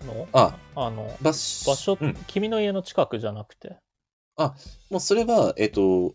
[0.06, 2.16] の、ああの場所、場所、うん。
[2.28, 3.78] 君の家の近くじゃなくて？
[4.38, 6.14] もうそれは、えっと、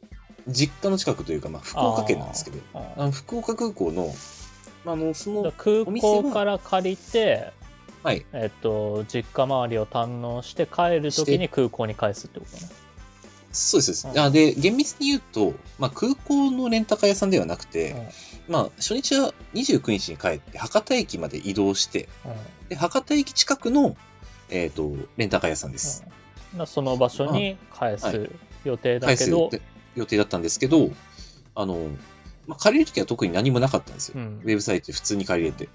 [0.48, 4.12] 実家の近くというか、まあ、福岡県なんですけど、ああの福岡空港の、
[4.85, 7.52] まああの、その、ー空港から借りて
[8.02, 12.62] はい、えっと実家周りを堪能して帰るときに空港に返すってことね。
[13.52, 13.94] そうです。
[13.94, 14.14] そううん。
[14.14, 18.11] ですあで、厳密に言うと、まあ、空港のレンタカー屋さんではなくて、
[18.48, 22.38] まあ、初日は29日に帰って、博多駅まで移動して、うんうん。
[22.68, 23.96] で、博多駅近くの、
[24.48, 26.04] えっ、と、レンタカー屋さんです。
[26.07, 26.17] うん
[26.66, 28.30] その場所に返はす
[28.64, 29.62] 予定だ返けど、す予定
[29.96, 30.90] 予定だったんですけど、
[31.54, 31.88] あの、
[32.46, 34.14] まあ、借りるときは特に何もなかったんですよ。
[34.16, 35.68] うんウェブサイトで普通に借りれて。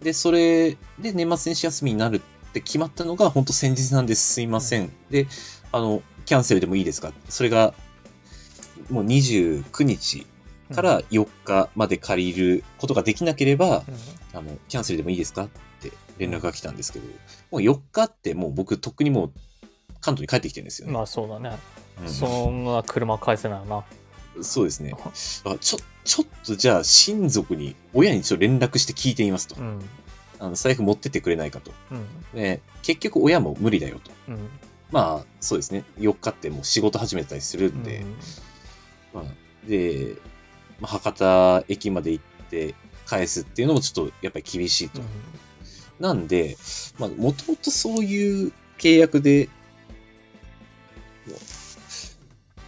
[0.00, 2.20] で、それで年末年始休みになるっ
[2.52, 4.34] て決まったのが、本当先日なんです。
[4.34, 4.92] すいません。
[5.10, 5.26] で、
[5.72, 7.12] あの、キャンセルでもいいですか？
[7.28, 7.74] それが、
[8.90, 10.26] もう29日
[10.74, 15.44] から4日まで借りることができなければ、うんあの、キャンセルでもいいですか？
[15.44, 15.48] っ
[15.80, 17.06] て連絡が来たんですけど、
[17.50, 19.32] もう4日ってもう僕とっくにもう
[20.02, 20.92] 関東に帰ってきてるんですよね。
[20.92, 21.56] まあそうだね。
[22.02, 23.64] うんそんな車返せないよ
[24.36, 24.42] な。
[24.42, 24.94] そうですね。
[25.44, 29.56] あちょ、ちょっとじゃあ親族に、親にちょっと連絡して聞いてみますと。
[29.56, 29.80] うん。
[30.38, 31.70] あの財布持ってってくれないかと。
[31.90, 32.40] うん。
[32.40, 34.10] ね、結局親も無理だよと。
[34.28, 34.48] うん。
[34.90, 35.84] まあ、そうですね。
[35.98, 38.16] 4日ってもう仕事始めたりするんで、うん
[39.14, 40.16] まあ、で、
[40.80, 42.74] まあ、博多駅まで行って
[43.06, 45.00] 返すっていうのもちょっとやっぱり厳しいと。
[46.00, 46.56] なんで、
[46.98, 49.48] まあ、もともとそういう契約で、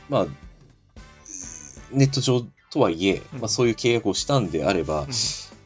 [0.09, 0.27] まあ、
[1.93, 5.09] ネット上とはいえ、うんまあそういう契約をしたんであれば、うん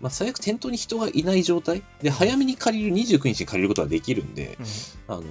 [0.01, 4.57] まあ最悪店頭に人がいない状態で、早めに借りる、29日に借りることができるんで、
[5.09, 5.25] あの、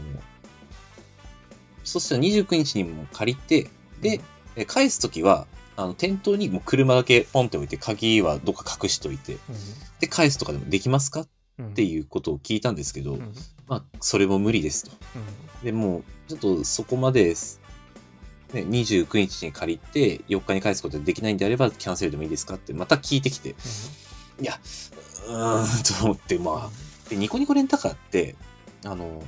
[1.83, 3.69] そしたら29日にも借りて、
[4.01, 4.19] で、
[4.57, 9.37] え返すときは、あの、店頭にもう車だけポンって置いて、鍵はどっか隠しといて、
[10.01, 11.27] で、返すとかでもできますかっ
[11.59, 11.73] うん。
[11.73, 13.19] ていうことを聞いたんですけど、うん。
[13.19, 13.33] うん。
[13.67, 14.91] まあ、それも無理ですと。
[15.63, 17.35] で、もう、ちょっとそこまで、
[18.53, 23.55] ね、29日に借りて、4日に返すことができないんであれば、キャンセルでもいいですかって、また聞いてきて、
[24.39, 24.59] いや、
[25.27, 28.35] うーん、と思って、まあ、で、ニコニコレンタカーって、
[28.85, 29.23] あの、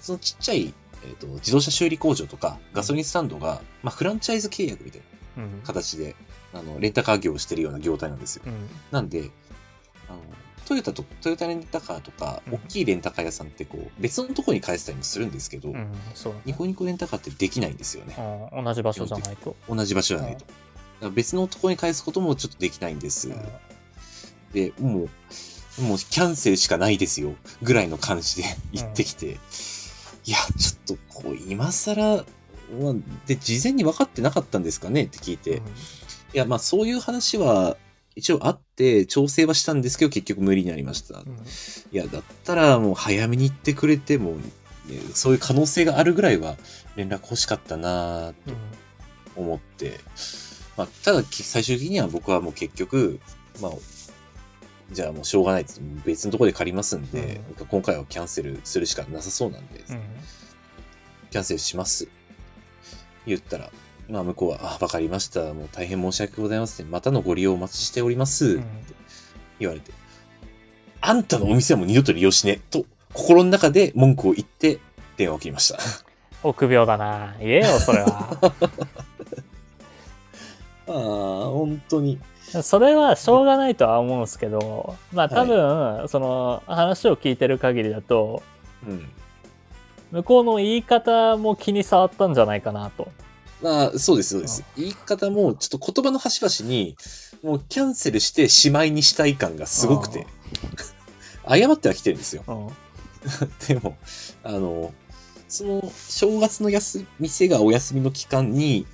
[0.00, 0.72] そのちっちゃい、
[1.04, 5.00] えっ、と、自動車修理工場とか、ガソリンスタンドが、まあ、フランチャイズ契約みたい
[5.36, 5.62] なうん。
[5.64, 6.14] 形で、
[6.52, 8.42] あの、レンタカー業をしてるような業態なんですよ。
[8.46, 8.68] うん。
[8.90, 9.30] なんで、
[10.08, 10.20] あの、
[10.64, 15.92] トヨタと、トヨタレンタカーとか、うん大きいレンタカー屋さんってこう、別のところに返せたりもするんですけど、うん。
[16.44, 18.16] ニコニコレンタカーってできないんですよね。
[18.52, 19.56] うん同じ場所じゃないと。
[19.68, 20.40] 同じ場所じゃないと。
[20.40, 20.54] だか
[21.00, 23.28] ら別のところに返すこともちょっとできないんです。
[23.28, 23.42] うん
[24.52, 25.08] で、も
[25.80, 29.38] う、もうキャンセルしかないですよ、ぐらいの感じで言ってきて、
[30.26, 32.16] いや、ちょっとこう、今更、
[32.78, 32.94] まあ
[33.26, 35.04] で、事前に分かってなかったんですかね？
[35.04, 35.62] って聞いて、
[36.34, 37.78] いや、まあそういう話は、
[38.14, 41.20] 一応あって、調整はしたんですけど、結局無理になりました。
[41.20, 41.24] うん
[41.92, 44.42] いや、だったらもう早めに言ってくれても、ね
[45.14, 46.56] そういう可能性があるぐらいは
[46.96, 48.52] 連絡欲しかったなと
[49.36, 50.00] 思って、
[50.76, 53.20] まあ、ただ最終的には僕はもう結局、
[53.60, 53.72] まあ、
[54.90, 55.80] じゃあもうしょうがないです。
[56.04, 60.00] 別のところで借りますんで、今回はキャンセルするしかなさそうなんで、うん
[61.30, 62.08] キャンセルします。
[63.26, 63.70] 言ったら、
[64.12, 65.40] まあ向こうは、あ、わかりました。
[65.54, 66.90] もう大変申し訳ございません。
[66.90, 68.56] またのご利用お待ちしております。
[68.56, 68.94] うんって
[69.58, 69.90] 言われて、
[71.00, 72.60] あんたのお店はもう二度と利用しねえ。
[72.70, 74.80] と、心の中で文句を言って
[75.16, 75.78] 電話を切りました。
[76.46, 77.34] 臆病だな。
[77.40, 78.36] 言えよ、それは。
[80.88, 82.18] ああ、本当に。
[82.62, 88.42] それはしょうがないとは思うんですけど、まあ多分、その話を聞いてる限りだと、
[88.86, 89.08] うん。
[90.10, 93.08] 向こうの言い方も気に障ったんじゃないかなと。
[93.62, 94.64] まあ、そうです、そうです。
[94.76, 96.96] 言い方も、ちょっと言葉の端々に、
[97.42, 100.26] もうキャンセルしてしまいにしたい感がすごくて、
[101.48, 102.44] 謝っては来てるんですよ。
[102.46, 102.68] うん。
[103.68, 103.96] でも、
[104.42, 104.92] あの、
[105.48, 108.86] その、正月の休み、店がお休みの期間に、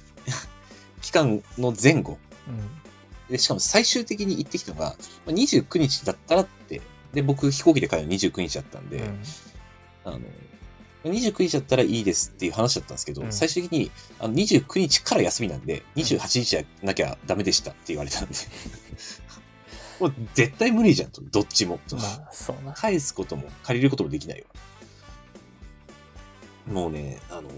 [1.00, 2.18] 期間の前後、
[3.30, 9.22] で、しかも最終的に行ってきたのが、まあ29日だったらって、で、僕飛行機で帰るの29日だったんで、うん
[10.04, 10.20] あの、
[11.04, 18.34] 29日だったらいいですっていう話だったんですけど、うん最終的にあの29日から休みなんで、28日じゃなきゃダメでしたって言われたんで、
[20.00, 21.80] もう絶対無理じゃんと、どっちも。
[21.92, 22.72] まあ、そうな。
[22.72, 24.46] 返すことも借りることもできないわ。
[26.72, 27.48] もうね、あの、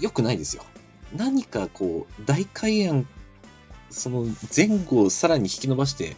[0.00, 0.64] 良くないですよ。
[1.16, 3.06] 何かこう、大海案、
[3.90, 6.16] その前後をさらに引き伸ばして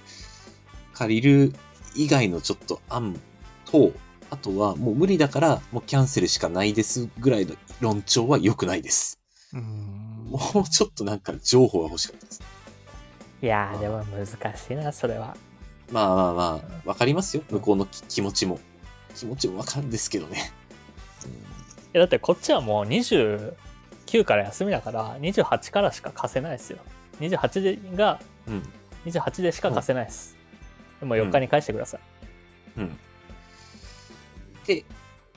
[0.92, 1.54] 借りる
[1.94, 3.18] 以外のちょっと案
[3.64, 3.92] と、
[4.32, 9.20] あとはもう無理だからもうキャンセルしかないですぐらいの論調は良くないです。
[9.52, 9.92] うん
[10.32, 12.42] もうちょっとなんか情報が欲しかったです。
[13.42, 15.36] いやー、でも難しいな、それは。
[15.90, 16.42] まあまあま
[16.86, 17.42] あ、わかりますよ。
[17.50, 18.58] 向こうのき気持ちも。
[19.14, 20.50] 気持ちもわかるんですけどね。
[21.92, 23.54] いやだってこっちはもう29
[24.24, 26.78] から休みだから、28からしか貸せないですよ。
[27.20, 28.54] 28でが、うん。
[28.54, 28.62] うん。
[29.04, 30.34] 28でしか貸せないです。
[31.00, 32.00] でも4日に返してください。
[32.78, 32.98] うん。
[34.62, 34.84] って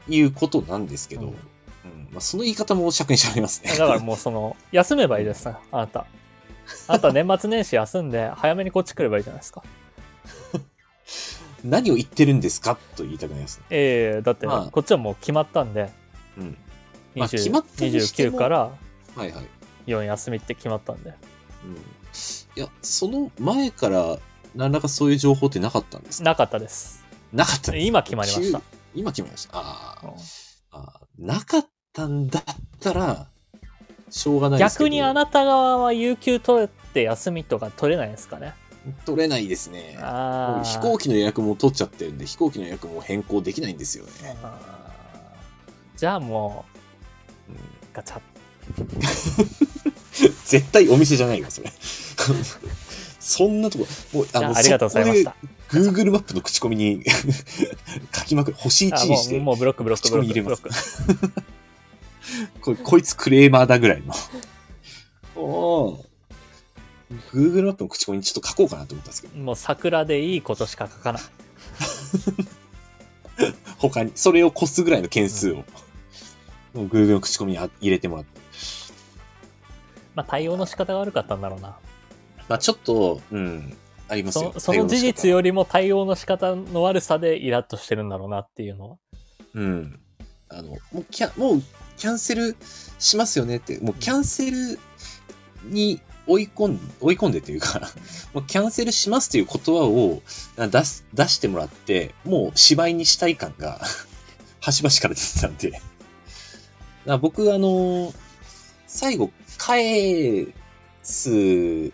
[0.08, 1.36] いうことなんですけど、ううんん
[2.12, 3.72] まあ、その言い方も尺にしゃべりますね。
[3.72, 6.06] だからもうその、休めばいいです、あなた。
[6.88, 9.64] あなた年末年始休んで、早めにこっち来ればいいじゃないですか。
[11.64, 13.66] 何を言ってるんですかと言いたくなりますね。
[13.72, 15.90] ええだって、まあこっちはもう決まったんで、
[16.38, 16.58] うん。
[17.16, 19.46] まあ20決まったにしても29からはいはい。
[19.88, 21.10] 4休みって決まったんで。
[21.10, 21.16] うん。
[21.76, 24.18] いや、その前から
[24.56, 26.26] 何らかそういう情報ってなかったんですか？
[26.26, 27.04] なかったです。
[27.34, 28.64] なかったんです今決まりました急。
[28.96, 29.58] 今決まりました。
[29.58, 29.98] あ
[30.72, 31.26] あー。
[31.26, 32.44] なかったんだっ
[32.80, 33.28] たら、
[34.10, 34.86] しょうがないですけど。
[34.86, 38.54] 逆にあなた側は有給取れて休みとか取れないですかね？
[39.06, 39.98] 取れないですね。
[40.00, 44.12] 飛行機の予約も取っちゃってるんで、飛行機の予約も変更できないんですよね。
[44.44, 44.60] あ
[45.96, 46.66] じゃあも
[47.50, 47.54] う
[47.94, 48.22] ガチャッ。
[50.46, 51.72] 絶対お店じゃないよ、それ。
[53.26, 55.36] そんなとこ、もう、じゃあ、ありがとうございました。
[55.70, 57.04] Google マップの口コミに
[58.14, 58.58] 書きまくる。
[58.58, 60.70] 星1あもうにして、もうブロックブロックブロックブロック。
[62.62, 64.14] ここいつクレーマーだぐらいの。
[65.42, 66.06] おー
[67.34, 71.22] Google マップの口コミにちょっと書こうかなと思ったんですけど、もうサクラでいいことしか書かない。
[73.80, 75.64] 他に、それを越すぐらいの件数を、も
[76.76, 78.40] う Google の口コミにあ入れてもらって。
[80.14, 81.76] まあ対応の仕方が悪かったんだろうな。
[82.48, 83.78] まあちょっと、うん、
[84.08, 84.60] ありますよそ。
[84.60, 88.98] その事実よりも対応の仕方の悪さでイラッとしてるんだろうなっていうのは。
[89.56, 90.00] うん。
[90.50, 91.62] あの、もうキャ、もう
[91.98, 92.56] キャンセル
[93.00, 94.80] しますよねって、もうキャンセル
[95.64, 97.82] に追い込ん、追い込んでというか、
[98.34, 100.22] もうキャンセルしますという言葉を
[100.58, 103.82] 出す、出してもらって、もう芝居にしたい感が、
[104.60, 105.82] 端々から出てたんで。
[107.22, 108.14] 僕、あの、
[108.88, 110.48] 最後、返
[111.04, 111.92] す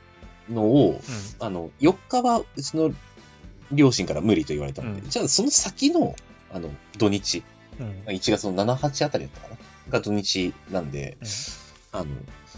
[0.51, 1.01] のを、
[1.39, 2.93] あの、4日はうちの
[3.71, 6.15] 両親から無理と言われたので、うんじゃあその先の、
[6.53, 7.43] あの、土日、
[7.79, 7.87] うん。
[7.87, 7.93] うん。
[8.07, 9.57] 1月の7、8あたりだったかな
[9.89, 11.27] が土日なんで、うん
[11.99, 12.05] あの、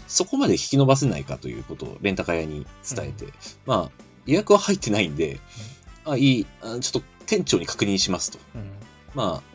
[0.06, 3.32] そこまで引き延ばせないかということをレンタカー屋に伝えて、
[3.66, 5.40] まあ、予約は入ってないんで、
[6.04, 8.38] あ、いいあ、ちょっと店長に確認しますと。
[8.54, 8.70] うん。
[9.14, 9.54] まあ、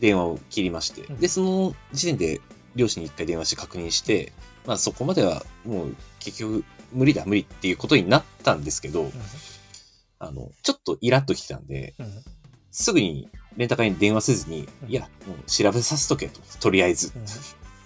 [0.00, 2.40] 電話を切りまして、うんで、その時点で
[2.76, 4.32] 両親に一回電話して確認して、
[4.66, 9.10] まあそこまではもう結局無理だ無理っていうことになったんですけど、
[10.18, 12.06] あの、ちょっとイラッときてたんで、うん。
[12.70, 17.12] すぐにレンタカーに電話せずに、うんいや、もう調べさせとけと、とりあえず。
[17.14, 17.24] うん。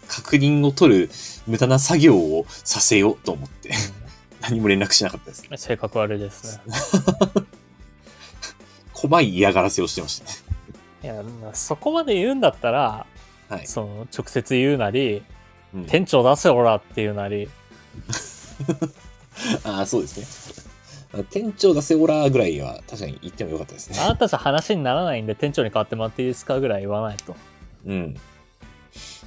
[0.08, 1.10] 確認を取る
[1.46, 3.70] 無駄な作業をさせようと思って、
[4.42, 5.44] 何も連絡しなかったです。
[5.50, 6.62] うん性格悪いですね。
[8.92, 10.32] 細い嫌がらせをしてましたね。
[11.02, 13.06] いや、まあそこまで言うんだったら、
[13.48, 13.66] はい。
[13.66, 15.22] その直接言うなり、
[15.74, 17.48] うん店長出せおらっていうなり、
[19.64, 20.66] ああ、そうです
[21.14, 21.24] ね。
[21.30, 23.98] 店長出せオラーぐらいは確かに言ってもよかったですね。
[24.00, 27.36] あなたじゃ話にならないんで店長に代わってもらっていいですかぐらい言わないと。
[27.84, 28.16] うん。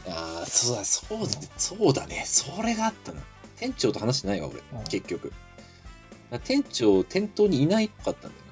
[0.07, 1.27] ああ、そうだ、そうだ、
[1.57, 2.23] そうだね。
[2.25, 3.21] それがあったな。
[3.57, 4.83] 店長と話してないわ、俺うん。
[4.85, 5.31] 結局。
[6.43, 8.45] 店長、店頭にいないっぽかったんだよ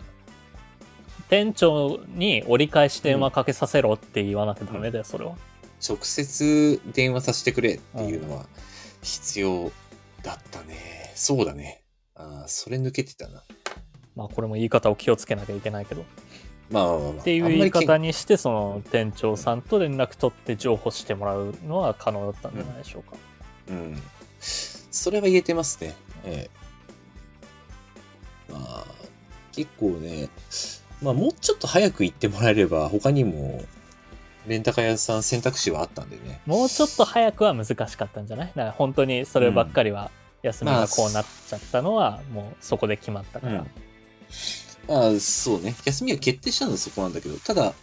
[1.29, 5.31] 店長に折り返し電話かけさせろって言わなきゃダメだよ、それは。
[5.31, 5.37] な。
[5.87, 8.45] 直接電話させてくれっていうのは
[9.01, 9.71] 必要
[10.23, 11.11] だったね。
[11.15, 11.83] そうだね。
[12.15, 13.43] ああ、それ抜けてたな。
[14.15, 16.05] まあこれも言い方を気をつけなきゃいけないけど。
[16.71, 17.21] まあまあまあまあ。
[17.21, 23.17] っていう言い方にして、その店長さんと連絡取って情報してもらうのは可能だったんじゃないでしょうか。
[23.69, 24.01] うん。
[24.39, 25.93] それは言えてますね。
[26.25, 26.49] え
[28.49, 28.51] え。
[28.51, 28.85] まあ、
[29.51, 30.29] 結構ね、
[31.01, 33.63] まあもうちょっと早く行ってもらえれば、他にも、
[34.47, 36.41] レンタカー屋さん選択肢はあったんでね。
[36.45, 38.47] もうちょっと早くは難しかったんじゃない？
[38.47, 43.65] だから本当にそればっかりは休みがこうなっちゃったのはもうそこで決まったから。
[44.87, 45.75] まあ、そうね。
[45.85, 47.73] 休みが決定したのはそこなんだけど、ただ、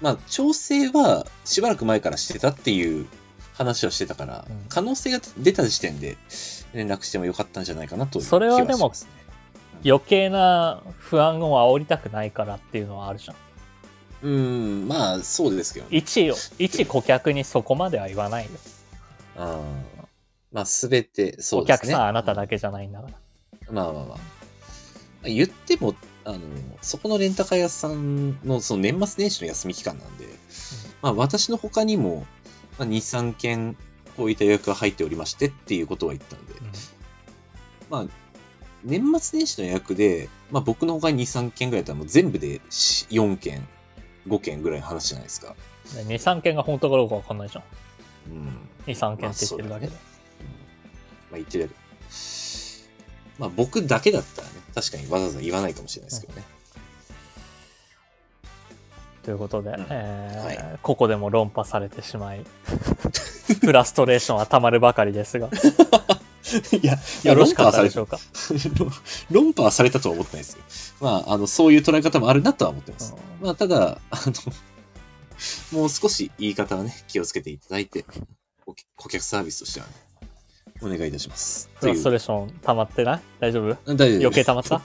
[0.00, 3.06] まあ、調整はしばらく前からしてたっていう
[3.54, 6.16] 話はしてたから、うん可能性が出た時点で
[6.74, 8.92] 連絡してもよかったんじゃないかなというそれはでも
[9.84, 13.36] 余計な不安を煽りたくないからっていうのはあるじゃん。
[14.22, 15.96] うん、まあ、そうですけどね。
[15.96, 18.50] 一を、一顧客にそこまでは言わないよ。
[19.36, 20.02] あー
[20.52, 21.88] まあ、すべて、そうおですね。
[21.88, 23.14] 客さんあなただけじゃないんだから。
[23.72, 24.04] まあまあまあ。
[24.06, 24.14] ま
[25.24, 25.94] あ言っても、
[26.24, 26.40] あの、
[26.82, 30.26] そこのレンタカー屋さんのその年末年始の休み期間なんで、
[31.00, 32.26] まあ私の他にも、
[32.78, 33.76] まあ、2、3件
[34.16, 36.54] こういった予約が入っておりましてっていうことは言ったんで、
[37.88, 38.06] まあ、
[38.84, 43.66] 年末年始の予約で、まあ僕の他に2、3件ぐらいだったらもう全部で4件、
[44.28, 45.54] 5件ぐらいの話じゃないですか。
[45.94, 47.64] で2、3件が本当かどうかわかんないじゃん。
[48.30, 48.68] うん。
[48.86, 49.92] 2、3件って言ってるだけで。
[49.92, 49.98] ま
[51.32, 51.74] あ言ってるだけ。
[53.38, 56.44] まあ僕だけだったらね、確かにわざわざ言わないかもしれないですけどね。
[59.22, 62.44] ということで、んえーはここでも論破されてしまい、
[63.62, 65.48] フラストレーションはたまるばかりですが、
[66.82, 68.18] いや、よろしかった論でしょうか。
[68.78, 68.92] 論
[69.30, 70.62] 論破はされたとは思ってないですよ。
[71.00, 73.14] まあ、あの、そういう捉え方もあるなとは思ってます。
[73.40, 74.32] うんまあ、ただ、あの、
[75.80, 78.04] もう少し言い方はね、気をつけていただいて、
[78.66, 79.92] お顧客サービスとしてはね、
[80.82, 81.70] お願いいたします。
[81.74, 83.20] フラストレレーション溜まってない？
[83.40, 83.76] 大丈夫？
[83.86, 84.80] 大丈夫余計溜まった？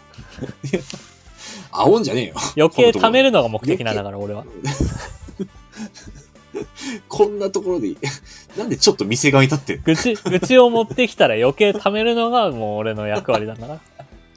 [1.71, 2.35] 煽んじゃねえよ。
[2.55, 4.45] 余計溜めるのが目的なんだから、俺は。
[7.07, 7.97] こんなところでいい、
[8.57, 13.79] なんでちょっと店側に立って愚痴、愚痴を持ってきたら余計溜めるのがもう俺の役割だな。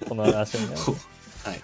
[0.09, 0.77] この話をね。
[1.45, 1.63] はい。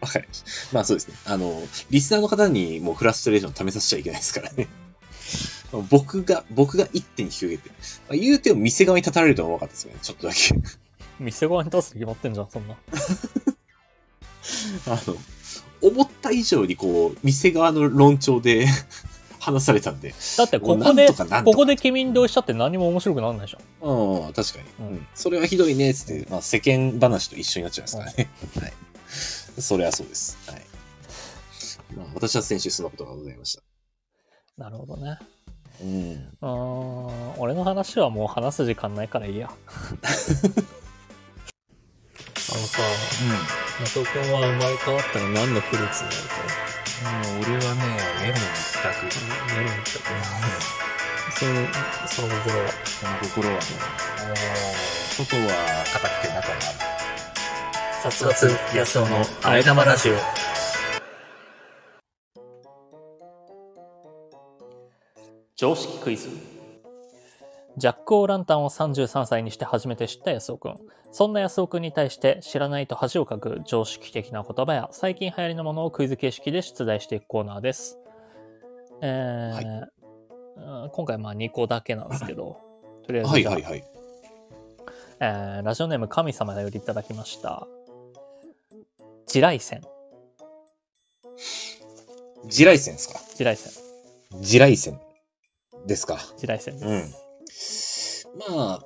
[0.00, 0.50] わかりました。
[0.72, 1.14] まあそうですね。
[1.24, 4.68] あの、リスナーの方にもうフラストレーションを試させちゃいけないですからね。
[5.90, 7.70] 僕が、僕が一手に広げて、
[8.08, 9.98] まあ、言うても店側に立たれるとは分かったですよね。
[10.00, 10.54] ちょっとだけ。
[11.18, 12.76] 店側に立つって決まってんじゃん、そんな。
[14.86, 15.16] あの、
[15.82, 18.66] 思った以上にこう、店側の論調で
[19.46, 20.12] 話されたんで。
[20.36, 21.08] だってここで、
[21.44, 23.88] ここで君に同意しちゃって何も面白くならないじゃん。
[23.88, 24.86] うん、確かに。
[24.86, 25.06] うん。
[25.14, 28.28] それはひどいね、つって、まあ世間話と一緒になっちゃいますからね。
[28.60, 28.72] はい。
[29.60, 30.36] それはそうです。
[30.50, 30.62] はい。
[31.96, 33.62] まあ私は先週そんなことがございました。
[34.58, 35.18] なるほどね。
[35.80, 36.12] うん。
[36.40, 39.48] うん、俺の話はもう話す時間ないからいいや。
[42.48, 42.82] あのさ、
[43.22, 43.28] うん。
[43.84, 47.82] マト君は生まれ変わったら何のフルーツになるかもう俺はね、
[48.22, 49.04] メロン一択。
[49.54, 50.04] メロン一択。
[51.38, 51.52] その、
[52.06, 53.60] その心はその心はね、
[55.10, 55.52] 外は
[55.92, 56.56] 硬くて中は
[58.02, 59.06] 殺伐野草の
[59.42, 60.14] あえ玉ラジオ。
[65.54, 66.30] 常識クイズ。
[67.76, 70.76] ジャック・オー・ランタンを33歳にして初めて知った安尾くん。
[71.16, 77.98] そんな安尾くんに対して知らないと恥をかく常識的な言葉や最近流行りのものをクイズ形式で出題していくコーナーです。
[79.00, 79.80] えー、
[80.60, 82.58] はい、今回まあ2個だけなんですけど、
[83.06, 83.84] とりあえずはいはいはい。
[85.20, 87.66] えー、ラジオネーム神様よりいただきました。
[89.24, 89.80] 地雷線。
[92.44, 93.18] 地雷線ですか？
[93.20, 93.72] 地雷線。
[94.42, 95.00] 地雷線
[95.86, 96.18] ですか？
[96.36, 98.28] 地雷線です。
[98.28, 98.80] うんまあ、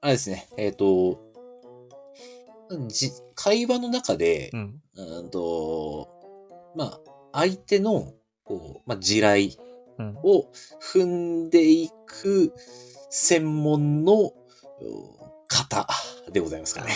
[0.00, 1.25] あれですね、えっ、ー、と、
[2.88, 6.08] じ、会話の中で、うん、うんと、
[6.76, 7.00] まあ、
[7.32, 8.12] 相手の、
[8.44, 9.58] こう、まあ、地雷
[9.98, 10.50] を
[10.80, 12.52] 踏んでいく
[13.10, 14.32] 専門の
[15.48, 15.86] 方
[16.32, 16.90] でございますかね。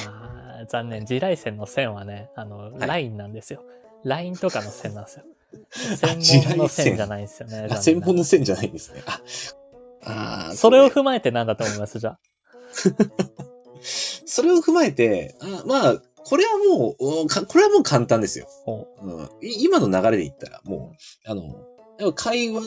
[0.68, 1.06] 残念。
[1.06, 3.62] 地雷線の線はね、あの、はい、ラインなんですよ。
[4.04, 5.24] ラインとかの線なんですよ。
[6.20, 7.68] 専門の線じゃないんですよね。
[7.76, 9.02] 専門の線じゃないんですね。
[10.02, 12.20] あ、あそれを踏まえて何だと思いますじゃあ？
[13.82, 16.96] それを踏まえて、あまあ、これはもう、
[17.46, 18.46] これはもう簡単ですよ。
[19.02, 20.92] うん、今の流れで言ったら、も
[21.26, 22.62] う、あの、会話、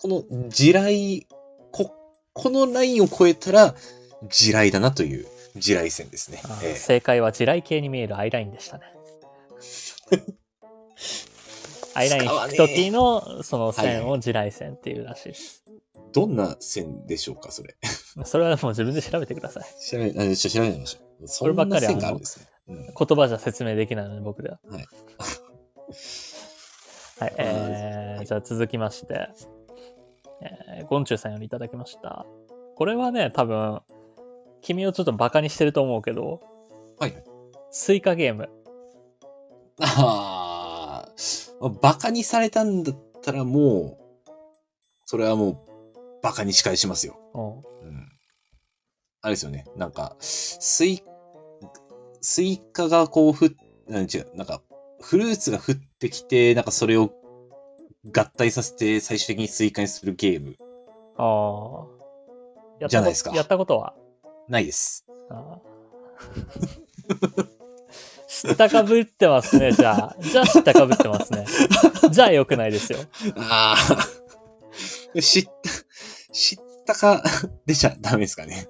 [0.00, 1.26] この地雷、
[1.70, 1.92] こ、
[2.32, 3.74] このラインを超えたら、
[4.28, 5.26] 地雷だなという
[5.56, 6.40] 地雷線ですね。
[6.62, 8.84] えー、正解は地雷系に見えるアイラインでしたね。
[11.94, 15.64] アイライン引く時のその線を地雷線っていうらしいです。
[16.12, 17.74] どんな線でしょうか、それ。
[18.24, 19.64] それはもう自分で調べてください。
[19.90, 21.28] 調べ、あ調べましょう。
[21.28, 22.76] そればっかりあるんですね、うん。
[22.86, 24.60] 言葉じゃ説明できないので、僕では。
[24.68, 24.86] はい。
[27.18, 29.28] はい、えー、じゃあ続きまして、
[30.40, 32.26] えー、ゴンチュウさんよりいただきました。
[32.74, 33.80] これはね、多分、
[34.60, 36.40] 君をちょっとバカにしてると思うけど、
[36.98, 37.24] はい。
[37.70, 38.48] スイカゲーム。
[39.80, 40.51] ああ、
[41.70, 44.30] バカにされたんだったらもう、
[45.06, 45.58] それはもう
[46.22, 47.18] バカに仕返しますよ。
[47.34, 48.08] うん。
[49.20, 49.66] あれですよね。
[49.76, 51.02] なんか、スイ、
[52.20, 53.50] スイカがこうふっ、
[53.88, 54.62] なん違う、なんか、
[55.00, 57.12] フルーツが降ってきて、なんかそれを
[58.12, 60.56] 合体させて最終的にスイカにするゲーム。
[61.16, 61.86] あ
[62.84, 62.88] あ。
[62.88, 63.32] じゃないですか。
[63.34, 63.94] やったことは？
[64.48, 65.06] ないです。
[65.30, 65.60] ああ。
[68.42, 70.16] 知ったかぶってますね、じゃあ。
[70.20, 71.46] じゃあ知ったかぶってますね。
[72.10, 72.98] じゃあ良くないですよ。
[73.36, 73.76] あ
[75.14, 75.20] あ。
[75.20, 75.50] 知った、
[76.32, 77.22] 知ったか
[77.66, 78.66] でちゃダメですかね。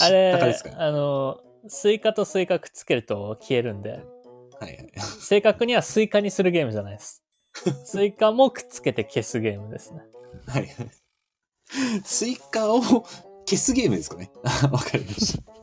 [0.00, 0.34] あれ、
[0.76, 3.90] あの、スイカとスイカくっつけると消えるんで。
[3.90, 4.02] はい
[4.60, 4.92] はい。
[5.20, 7.22] 正確にはスイカにするゲームじゃないです。
[7.86, 10.02] スイカもくっつけて消すゲームですね。
[10.46, 10.68] はい。
[12.04, 12.82] スイカを
[13.46, 14.30] 消すゲームですかね。
[14.70, 15.61] わかりました。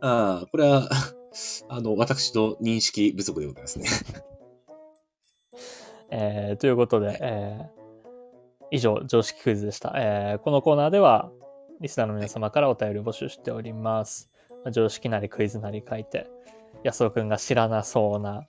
[0.00, 0.88] ああ、これは、
[1.68, 3.86] あの、私の認識不足でございますね。
[6.10, 7.68] えー、ということで、えー、
[8.70, 9.92] 以上、常識クイズでした。
[9.96, 11.30] えー、このコーナーでは、
[11.80, 14.30] リスナーの皆様からお便りを募集しております。
[14.64, 16.28] まあ、常識なりクイズなり書いて、
[16.82, 18.46] 安尾くんが知らなそうな、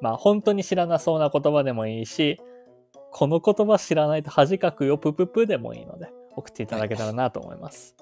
[0.00, 2.40] まあ本当に知らなそうな言葉でもいいし、
[3.10, 7.96] この言葉知らないと恥かくよぷぷぷでもいいので、送っていただけたらなと思います。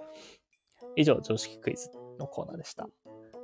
[0.96, 2.88] 以上、常識クイズのコーナーでした。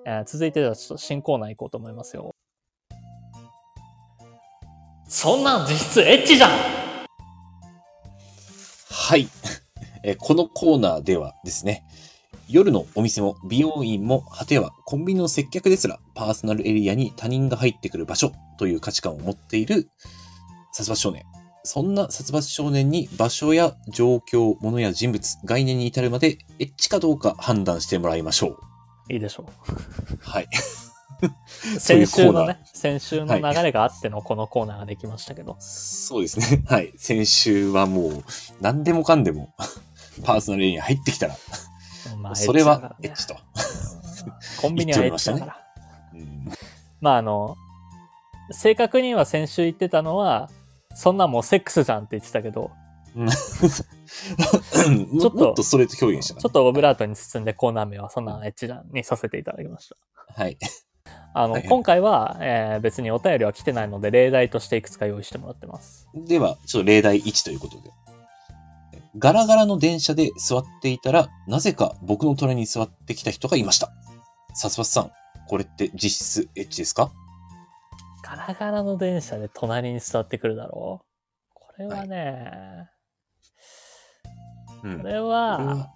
[0.05, 2.35] えー、続いてはちょっと新コーナー行こうと思いますよ。
[5.09, 6.51] そんなん実質エッチじゃん
[8.91, 9.29] はい。
[10.05, 11.85] えこのコーナーではですね、
[12.49, 19.89] 夜のお店も美容院も果てはコンビニの接客ですらパーソナルエリアに他人が入ってくる場所という価値観を持っている
[20.73, 21.25] 殺伐少年。
[21.65, 28.49] そんな殺伐少年に場所や状況、物や人物、概念に至るまでエッチかどうか判断してもらいましょ
[29.09, 29.13] う。
[29.13, 30.19] いいでしょう。
[30.21, 30.49] はい。
[31.79, 35.57] 先週のね、先週の流れがあってのこのコーナーができましたけど。
[35.61, 36.65] そうですね。
[36.67, 36.93] はい。
[36.97, 38.25] 先週はもう、
[38.61, 39.55] 何でもかんでも、
[40.25, 41.37] パーソナルエリアに入ってきたら、
[42.19, 43.37] まあそれはエッチと。
[44.61, 45.57] コンビニはエッチだから。
[46.15, 46.53] うん
[47.01, 47.57] まああの、
[48.51, 50.51] 正確には先週言ってたのは、
[50.95, 52.71] そんなもうセックスじゃんって言ってたけど、
[53.17, 59.97] ちょっと、もっとストレート表現したちょっとオブラートに包んでコーナー名はそんなエッチじゃんにさせていただきました。
[60.43, 60.57] はい。
[61.35, 66.09] あの、はいはい今回は、えー別にお便りは来てないので、例題としていくつか用意してもらってます。
[66.15, 67.91] では、ちょっと例題1ということで。
[69.19, 73.91] ガラガラの電車で座っていたら、なぜか僕の隣に座ってきた人がいました。
[74.55, 75.11] さすばさん、
[75.49, 77.11] これって実質エッチですか？
[78.35, 81.07] ガラガラの電車で隣に座ってくるだろう？
[81.55, 82.89] これはね、
[84.83, 84.93] うん。
[84.97, 85.89] ここれれは、は、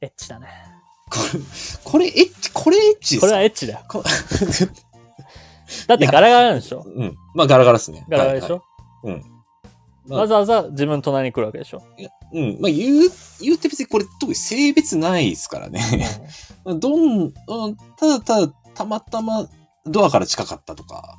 [0.00, 0.46] エッチだね。
[1.10, 1.40] これ、
[1.82, 3.80] これエッチ、これエッチですかこれはエッチだよ。
[3.88, 4.04] こ
[5.88, 6.84] だってガラガラなんでしょ？
[6.86, 7.16] うん。
[7.34, 8.06] まあ、ガラガラっすね。
[8.08, 8.62] ガラガラでしょ、
[9.02, 9.22] はいはいうん。
[10.06, 11.82] まあわざわざ自分の隣に来るわけでしょ、
[12.32, 12.58] うん。
[12.60, 13.10] まあ、言う、
[13.40, 15.82] 言うて別にこれ特に性別ないですからね。
[16.64, 19.48] どん、うん、ただただ、たまたま
[19.86, 21.18] ドアから近かったとか、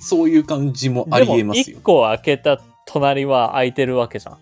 [0.00, 1.82] そういう感じもありえますよ1。
[1.82, 4.38] 個開けた隣は空いてるわけじゃん。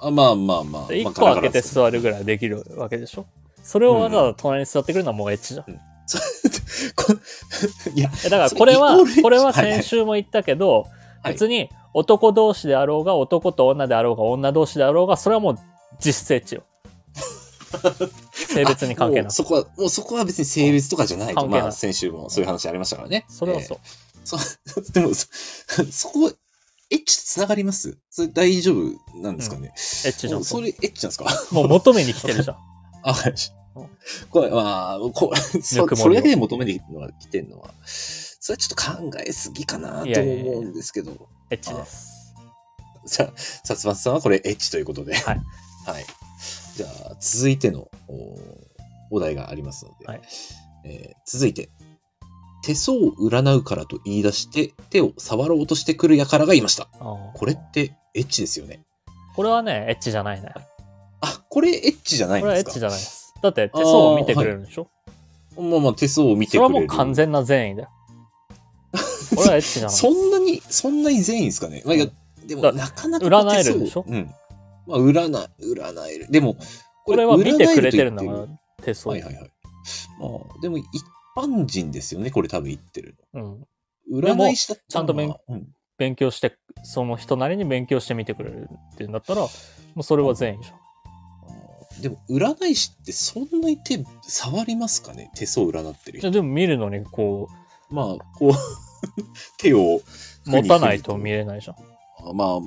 [0.00, 0.88] あまあまあまあ。
[0.90, 3.26] 1まあ個開けて座るぐらいできるわけでしょ？
[3.62, 5.66] それをわざわざ隣に座ってくるのはもうエッチじゃん。
[6.96, 7.12] こ
[7.94, 10.82] いや、えだからこれはこれははいはい先週も言ったけど、
[11.22, 15.58] はい別に男同士であろうが、男と女であろうが、女同士であろうが、それはもう
[16.02, 16.62] 実質エッチよ。
[18.32, 19.32] 性別に関係なく。
[19.34, 21.46] そこは、もうそこは別に性別とかじゃないと。
[21.46, 23.24] まあ先週もそういう話ありましたからね。
[23.28, 23.78] それはそう。
[24.24, 24.40] そう。
[24.92, 25.26] でも、そ
[25.90, 26.30] そこ、
[26.90, 27.98] エッチと繋がります？
[28.10, 29.72] それ大丈夫なんですかね、
[30.04, 30.44] エッチじゃん。
[30.44, 31.26] それエッチなんですか？
[31.52, 32.56] もう求めに来てるじゃん。
[33.04, 33.34] あ、はい
[33.76, 33.88] うん。
[34.30, 41.28] これ、まあ、これ、そそれだけで求めてるのが来てるのは、それはちょっと考えすぎかなといやいやいや思うんですけど。
[41.50, 42.34] エッチです。
[43.06, 43.32] じゃあ、
[43.66, 45.14] 薩松さんはこれエッチということで。
[45.14, 45.40] はい。
[45.86, 46.06] はい。
[46.78, 48.36] じゃあ、続いてのお
[49.10, 50.20] お題がありますので、はい
[50.84, 51.70] えー続いて、
[52.62, 56.84] 手相を占うからと言い出して手を触ろうとしてくる輩がいました。
[57.34, 58.84] これってエッチですよね。
[59.34, 60.52] これはね、エッチじゃないね。
[61.20, 63.34] あ、これエッチじゃないこれはエッんですかチじゃないです。
[63.42, 64.88] だって手相を見てくれるんでしょ？
[65.56, 66.68] まあまあ手相を見てくれる。
[66.68, 67.88] それはもう完全な善意だよ。
[69.34, 69.96] これはエッチじゃない。
[69.96, 71.82] そんなに、そんなに善意ですかね？
[71.84, 72.06] まあ、いや、
[72.46, 74.30] でもだなかなか占えるでしょうん。
[74.88, 75.30] まあ、占、
[75.60, 76.26] 占える。
[76.30, 76.56] でも、
[77.04, 79.12] これは見てくれてるんだから占えと言って、手相。
[79.12, 79.50] はいはいはい。
[80.20, 80.84] まあ、でも一
[81.36, 83.42] 般人ですよね、これ多分言ってるうん。
[83.42, 83.58] の。
[84.22, 85.68] でも占い師だったらちゃんと勉まあうん
[85.98, 89.48] 勉強して、その人なりに勉強してみてくれるっていうんだったら、も
[89.96, 90.76] うそれは善意じゃん。
[90.76, 95.30] あーでも、占い師ってそんなに手、触りますかね？
[95.34, 96.30] 手相占ってる人。
[96.30, 97.48] でも見るのにこ
[97.90, 98.52] まあ、こう、
[99.58, 100.02] 手をう、
[100.46, 101.38] 持たないと見る。
[101.38, 101.76] れないじゃん。
[102.28, 102.58] あまあ、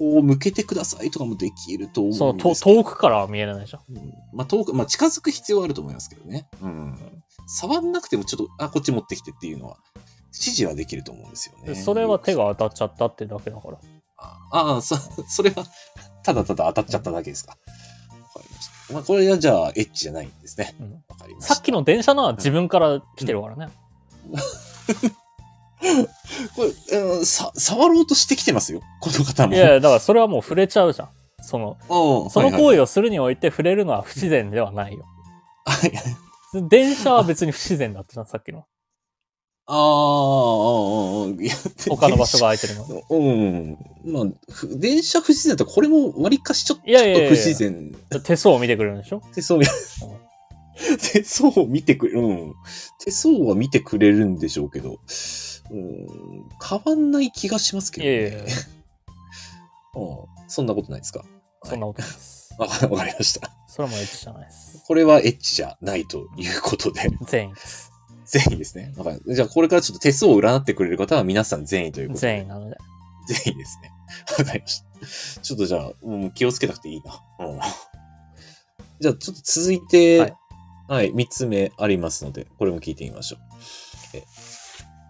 [0.00, 3.82] こう向けてくださいとかもできると思うんですそのとけど遠くからは見えないじゃん。
[3.94, 6.48] うんまあ、遠く、まあ、近づく必要はあると思いますけどね。
[6.62, 6.98] うん。
[7.46, 9.76] 触んなくてもちょっと、あ、こっち持ってきてっていうのは、
[10.28, 11.74] 指示はできると思うんですよね。
[11.74, 13.78] でそれは手が当たっちゃったってだけだから。
[14.16, 14.96] ああ、そ、
[15.28, 15.66] それは、
[16.22, 17.50] ただただ当たっちゃっただけですか。
[17.50, 18.94] わかりました。
[18.94, 20.74] まあ、これはじゃあ、エッチじゃないんですね。
[20.80, 21.54] うんわかりました。
[21.56, 23.68] さっきの電車のは自分から来てるからね。
[26.56, 28.80] これ、うん、さ、触ろうとしてきてますよ。
[29.00, 29.54] この方も。
[29.54, 31.08] いやいや、だからそれはもう触れちゃうじゃん。
[31.42, 35.04] その、うん、その行はい為をするにおいて触れるのは不自然ではないよ。
[35.64, 36.16] はいはい
[36.68, 38.64] 電車は別に不自然だったじゃん、さっきの。
[39.66, 41.54] ああ、ああ、ああ、いや、
[41.88, 43.02] 他の場所が空いてるの。
[43.08, 43.78] うん。
[44.04, 48.20] まあ、ふ電車不自然だったら、これも割かしちょっといやいやいやいや。
[48.20, 49.22] 手相を見てくれるんでしょ？
[49.32, 49.66] 手相見、
[50.98, 52.54] 手相を見てくれ、うん。
[52.98, 54.98] 手相は見てくれるんでしょうけど、
[55.70, 58.12] うん、変わんない気がしますけどね。
[58.12, 58.54] いやいやいや、
[59.96, 61.24] うんそんなことないですか？
[61.64, 62.54] そんなことないです。
[62.58, 63.50] わかりました。
[63.68, 64.82] それはもうエッチじゃないです。
[64.86, 67.92] これはエッチじゃないということで、善意です。
[68.26, 68.92] 善意ですね。
[69.28, 72.26] じゃあ、これからちょっと手相を占ってくれる方は皆さん善意ということで。
[72.26, 72.76] 善意なので。
[73.28, 73.92] 善意ですね。
[74.38, 74.80] わかりまし
[75.36, 75.40] た。
[75.40, 77.22] ちょっとじゃあ、うん、気をつけなくていいな。
[77.46, 77.60] うん。
[79.00, 80.30] じゃあ、ちょっと続いて、は
[80.88, 83.40] はいい、三つ目ありますので、これも聞いてみましょう。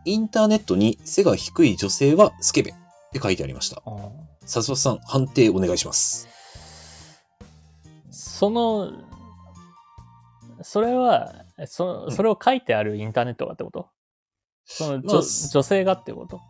[0.07, 2.74] えインターネットに背が低い女性はスケベっ
[3.12, 3.82] て書いてありました。
[3.86, 6.26] うんさすさん、判定お願いします。
[8.11, 8.90] その、
[10.62, 11.32] それは、
[11.66, 13.88] そうんそれを書いてあるインターネットがってこと？
[14.64, 15.22] その、まあ女
[15.53, 16.40] 女性がってこと？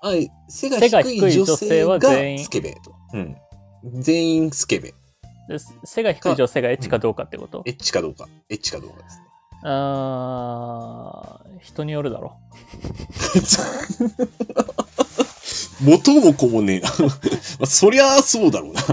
[0.00, 2.94] はい、背が低低い女性が全員スケベと。
[3.12, 3.36] うん。
[4.00, 4.94] 全員スケベ。
[5.48, 7.62] で背が低い女性がエッチかどうかってこと？
[7.66, 8.26] エッチかどうか。
[8.48, 9.24] エッチかどうかですね。
[9.66, 12.36] あー人によるだろ。
[15.82, 16.88] 元も子もねえな。
[16.98, 17.06] ま
[17.62, 18.82] あ、そりゃあそうだろうな。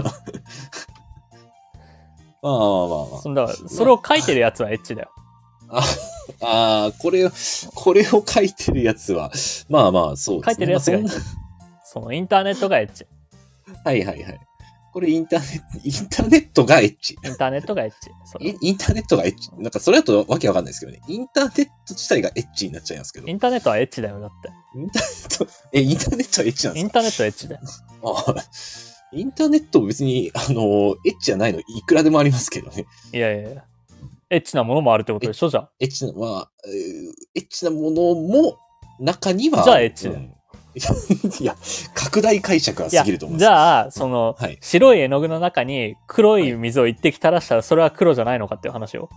[2.42, 2.58] まあまあまあ
[3.12, 3.20] まあ。
[3.20, 5.10] そんだからそれを書いてるやつはエッチだよ。
[5.68, 5.82] あ
[6.40, 7.30] あ、これを、
[7.74, 9.30] これを書いてるやつは、
[9.68, 10.52] まあまあ、そうですね。
[10.52, 11.24] 書いてるやつがエッチまあ
[11.84, 13.06] そのインターネットがエッチ。
[13.84, 14.40] はいはいはい。
[14.92, 17.14] これインターネット、インターネットがエッチ。
[17.24, 18.10] インターネットがエッチ。
[18.40, 19.50] インインターネットがエッチ。
[19.56, 21.00] なんかそれだとわけわかんないですけどね。
[21.08, 23.26] インターネット自体がエッチになっちゃいますけど。
[23.26, 24.48] インインターネットはエッチだよ、だって。
[24.48, 26.80] ターネット、え、 インターネットはエッチなんですか？
[26.80, 27.60] インターネットはエッチだよ。
[28.04, 28.34] あ
[29.14, 32.86] インターネット別に、あの、エッチじゃないのいくらでもありますけどね。
[33.12, 33.64] いやいやいや。
[34.30, 35.70] エッチなものもあるってことでしょじゃあ。
[35.80, 38.56] エッチな、まあ、えーエッチなものも、
[39.00, 39.62] 中には。
[39.64, 40.34] じゃあエッチだようん
[41.40, 41.56] いや、
[41.94, 44.58] 拡大解釈はいや、過ぎると思うんじゃあ、その、はい。
[44.60, 49.08] 白い絵の具の中に黒い水を一滴垂らしたらそれは黒じゃないのかっていう話を。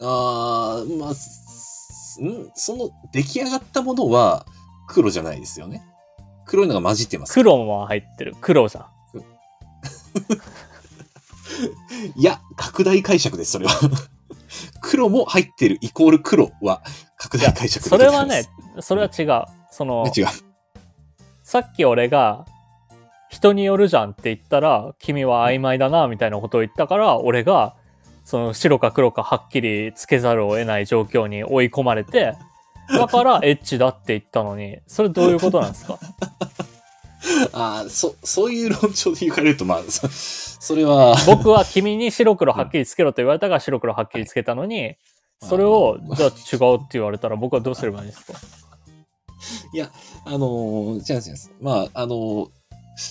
[0.00, 2.50] あー、まあ、すん？
[2.54, 4.46] その出来上がったものは
[4.86, 5.84] 黒じゃないですよね。
[6.46, 7.34] 黒いのが混じってます。
[7.34, 8.34] 黒も入ってる。
[8.40, 8.84] 黒じゃん。
[12.16, 13.72] いや、拡大解釈です、それは。
[14.80, 16.82] 黒も入ってるイコール黒は
[17.16, 18.46] 拡大解釈でそれはね、
[18.80, 19.57] それは違う。
[19.78, 20.04] その。
[21.44, 22.44] さっき俺が、
[23.30, 27.74] 人によるじゃんって言ったら、君は曖昧だな、みたいなことを言ったから、俺が、
[28.24, 32.34] その白か黒かはっきりつけざるを得ない状況に追い込まれて、
[32.90, 35.98] だから エッチだって言ったのに、それどういうことなんですか？
[37.52, 44.96] ああ、そ、そういう論調で言われると、まあ、そそれは、僕は君に白黒はっきりつけろと言われたから白黒はっきりつけたのに、
[45.40, 48.34] それを、じゃあ違うって言われたら僕はどうすればいいんですか？
[49.72, 49.90] いや、
[50.24, 51.52] あのー、違うんです。
[51.60, 52.48] まあ、あのー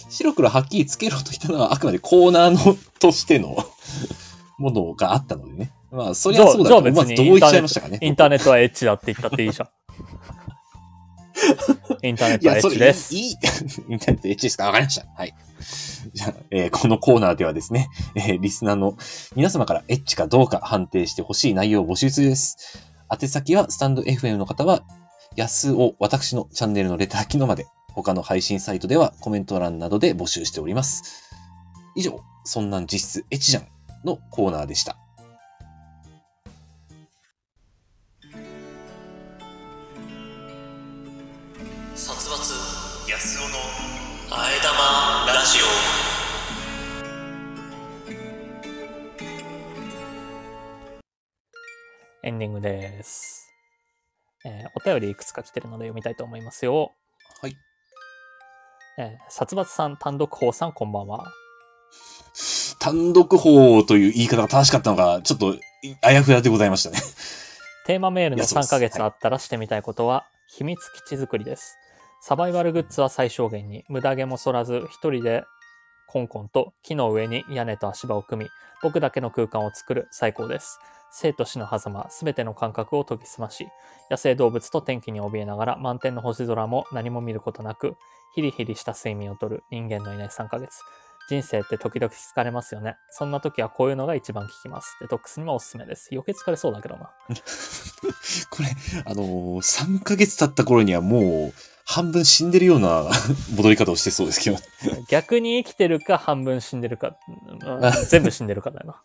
[0.10, 3.56] 白黒はっきりつけろと言ったのはあくまでコーナーのとしての
[4.60, 5.72] ものがあったのでね。
[5.92, 7.98] まあ、そりじゃそうだと思わず同意しちゃいましたかね。
[8.02, 9.70] インターネットはエッチだって言ったっていいじゃん。
[12.06, 13.16] インターネットはエッチです。
[13.16, 14.66] いい、インターネットエッチですか？
[14.66, 15.08] わかりました。
[15.16, 15.34] はい。
[16.14, 18.98] じゃあ、えーこのコーナーではですね、えーリスナーの
[19.38, 22.58] 皆様からエッチかどうか判定してほしい内容を募集中です。
[23.10, 24.84] 宛先は、スタンド FM の方は、
[25.38, 31.30] 安を私のチャンネルのレター機能まで、他の配信サイトではコメント欄などで募集しております。
[31.96, 33.68] 以上、そんなん実質エチじゃん
[34.04, 34.98] のコーナーでした。
[41.94, 43.58] 殺伐安の
[44.32, 45.68] あえ玉ラジオ
[52.24, 53.47] エンディングです。
[54.46, 56.94] えーお便りいくつか来てるので読みたいと思いますよ。
[57.42, 57.56] はい。
[58.98, 61.32] えー殺伐さん、単独法さん、こんばんは。
[62.80, 65.56] 単独法という言い方が正しかったのが、ちょっと、
[66.02, 67.00] あやふやでございましたね。
[67.86, 71.78] テーマメールの3いやそうですヶ月あったらしてみたいことは、秘密基地作りです。
[72.22, 75.44] サバイバルグッズは最小限に、無駄毛も剃らず、一人で
[76.08, 78.50] コンコンと木の上に屋根と足場を組み、
[78.82, 80.80] 僕だけの空間を作る最高です。
[81.12, 83.68] 生と死の狭間、すべての感覚を研ぎ澄まし、
[84.10, 87.98] 野生動物と天気に怯えながら満天の星空も何も見ることなく、
[88.34, 90.82] ヒリヒリした睡眠をとる人間のいない3ヶ月。
[91.30, 92.98] 人生って時々疲れますよね。
[93.10, 94.98] そんな時はこういうのが一番効きます。
[95.02, 96.10] デトックスにもおすすめです。
[96.12, 97.12] 余計疲れそうだけどな。
[98.50, 98.70] これ、
[99.06, 101.54] あのー、3ヶ月経った頃にはもう、
[101.84, 103.10] 半分死んでるような
[103.56, 104.58] 戻り方をしてそうですけど。
[105.10, 109.02] 逆に生きてるか半分死んでるか、うん全部死んでるかだよな。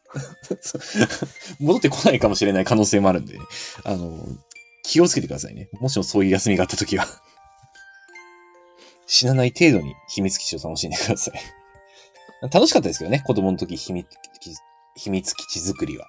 [1.58, 3.38] 戻ってこないかもしれない可能性もあるんで、
[3.84, 4.38] あのー、
[4.84, 5.68] 気をつけてくださいね。
[5.80, 7.06] もしもそういう休みがあった時は。
[9.06, 11.61] 死なない程度に秘密基地を楽しんでください。
[12.50, 14.06] 楽しかったですけどね、子供の時秘密
[14.40, 14.56] 基地、
[14.96, 16.06] 秘密基地作りは。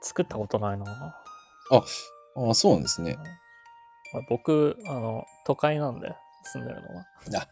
[0.00, 1.14] 作ったことないな。
[1.70, 1.84] あ
[2.50, 3.16] あ、そうなんですね。
[4.28, 6.14] 僕、あの、都会なんで
[6.44, 7.06] 住んでるのは。
[7.36, 7.48] あ、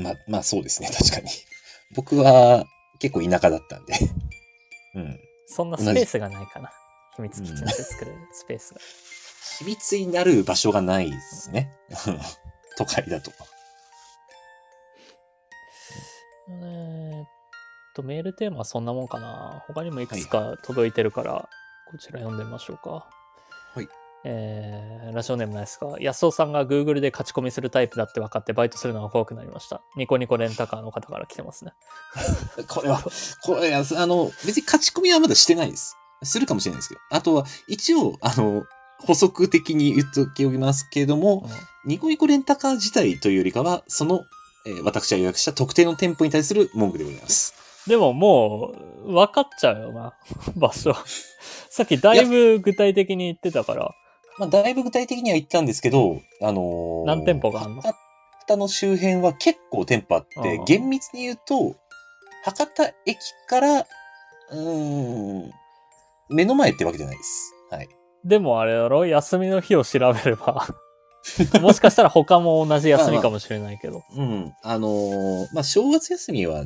[0.00, 1.28] ま、まあそうですね、確かに。
[1.94, 2.64] 僕は
[2.98, 3.94] 結構田舎だったんで。
[4.94, 5.20] うん。
[5.46, 6.70] そんなスペースがないかな。
[7.16, 8.80] 秘密基地で作れるスペースが。
[9.60, 11.72] 秘密になる場所がないですね。
[12.76, 13.32] 都会だと。
[16.48, 17.28] えーっ
[17.94, 19.62] と、メールテーマはそんなもんかな。
[19.66, 21.48] 他にもいくつか届いてるから、
[21.90, 23.08] こちら読んでみましょうか。
[23.74, 23.88] はい。
[24.24, 29.80] えー、ラジオネームないですか安尾さんが Google で勝ち込みするタイプだって分かってバイトするのが怖くなりました。
[29.96, 31.72] ニコニコレンタカーの方から来てますね。
[32.66, 33.02] これは、
[33.42, 35.96] これ、あの、別に勝ち込みはまだしてないです。
[36.22, 37.00] するかもしれないですけど。
[37.10, 38.64] あとは、一応、あの、
[38.98, 41.48] 補足的に言っておきますけれども、
[41.84, 44.24] ニコニコレンタカー自体というよりかは、その、
[44.68, 47.54] えー私が予約した特定の店舗に対する文句でございます。
[47.86, 48.72] でもも
[49.06, 50.14] う、分かっちゃうよな、
[50.56, 50.92] 場所。
[51.70, 53.90] さっきだいぶ具体的に言ってたから。
[54.38, 57.82] まあ、だいぶ具体的には言ったんですけど、あのー何店舗があんの？
[57.82, 57.94] 博
[58.46, 61.74] 多の周辺は結構店舗あってうん、厳密に言うと、
[62.44, 65.50] 博多駅から、うーん、
[66.28, 67.54] 目の前ってわけじゃないです。
[67.70, 67.88] はい。
[68.24, 69.06] でもあれだろ？
[69.06, 70.66] 休みの日を調べれば。
[71.60, 74.02] もしかしたら他も同じ休みかもしれないけど。
[74.16, 74.52] うん。
[74.62, 76.64] あのーまあ、正月休みは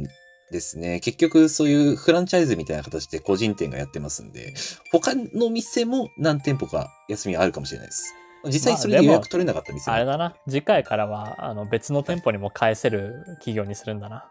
[0.51, 4.55] ですね、結局そういうフランチャイズみたいな形で個人店がやってますんで、
[4.93, 8.15] 他の店も何店舗か休みあるかもしれないです。
[8.47, 10.37] 実際それで予約取れなかった店もあれだな。
[10.49, 14.29] 次回からは、あの、別の店舗にも返せる企業にするんだな。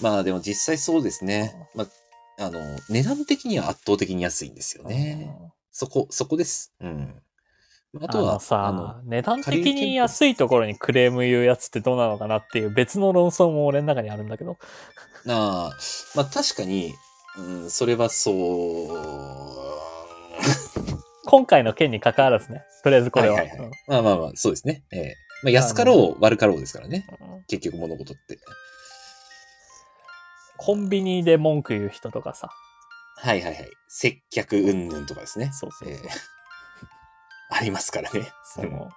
[0.00, 1.54] まあでも実際そうですね。
[1.74, 5.36] まあ、あの、値段的には圧倒的に安いんですよね。
[5.70, 6.72] そこ、そこです。
[6.80, 7.22] うん。
[7.96, 14.58] ああとは、のさあの、値段的に安いところにクレーム言うやつってどうなのかなっていう別の論争も俺の中にあるんだけど。
[15.24, 15.78] な あ、
[16.14, 16.92] まあ確かに、
[17.38, 18.34] うん、それはそう、
[21.24, 22.62] 今回の件に関わらずね。
[22.82, 23.36] とりあえずこれは。
[23.36, 24.82] はいはいはいうんまあまあまあ、そうですね。
[24.90, 27.06] ええまあ安かろう、悪かろうですからね。
[27.20, 28.38] うん結局物事って。
[30.58, 32.50] コンビニで文句言う人とかさ。
[33.16, 33.70] はいはいはい。
[33.88, 35.50] 接客云々とかですね。
[35.54, 36.37] そうそうそうええ
[37.50, 38.32] ありますからね。
[38.44, 38.90] その、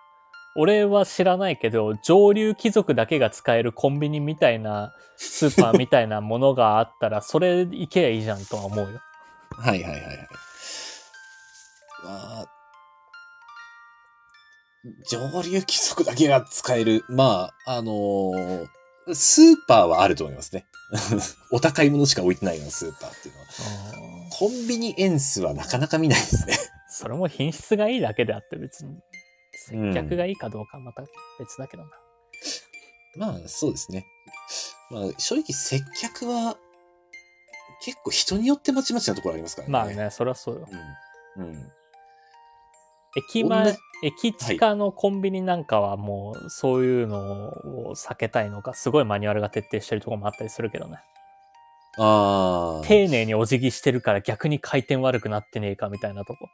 [0.55, 8.99] 俺は知らないけど、上流貴族だけが使えるコンビニみたいな、スーパーみたいなものがあったら、 それ行けばいいじゃんとは思うよ。
[9.51, 10.27] はいはいはいはい。
[12.03, 12.45] まあ、
[15.07, 17.05] 上流貴族だけが使える。
[17.07, 18.67] まあ、あのー
[19.13, 20.65] スーパーはあると思いますね。
[21.51, 24.29] お高いものしか置いてないようなスーパーっていうのは。
[24.31, 26.57] コンビニエンスはなかなか見ないですね。
[26.89, 28.99] それも品質がいいだけであって別に、
[29.53, 31.03] 接客がいいかどうかはまた
[31.39, 31.89] 別だけどな。
[33.17, 34.05] まあ、そうですね。
[34.89, 36.57] まあ、正直接客は、
[37.83, 39.71] 結構人によってまちまちなところありますからね。
[39.71, 39.87] まあ。
[39.87, 40.67] ね、そりゃそうよ。
[41.37, 41.43] うん。
[41.43, 41.71] うん。
[43.15, 47.19] 駅前駅地下のコンビニなんかはもう、そういうの
[47.89, 50.97] を避けたいのか、すごいマニュアルが徹底してるところもあったりするけどね。
[51.97, 52.87] ああ。
[52.87, 56.49] 丁寧にお辞儀してるから逆に回転悪くなってねえかみたいなとこ。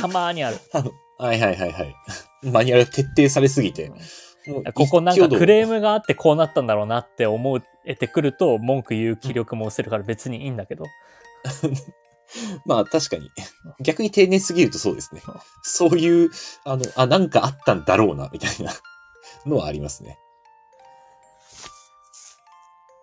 [0.00, 0.58] たまーにある。
[1.18, 1.94] はいはいはいはい。
[2.42, 3.90] マニュアル徹底されすぎて。
[4.74, 5.74] ここなんかクレーム。
[5.74, 10.84] ムがあってこうなったんだろうなって思えてくると文句言う気力も失せるから別にいいんだけど。
[12.66, 13.30] まあ確かに。
[13.80, 15.22] 逆に丁寧すぎるとそうですね。
[15.62, 16.30] そういう、
[16.64, 18.72] あの、あ、なんかあったんだろうな、みたいな
[19.46, 20.18] のはありますね。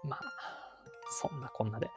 [0.03, 0.19] まあ、
[1.21, 1.89] そんなこんなで。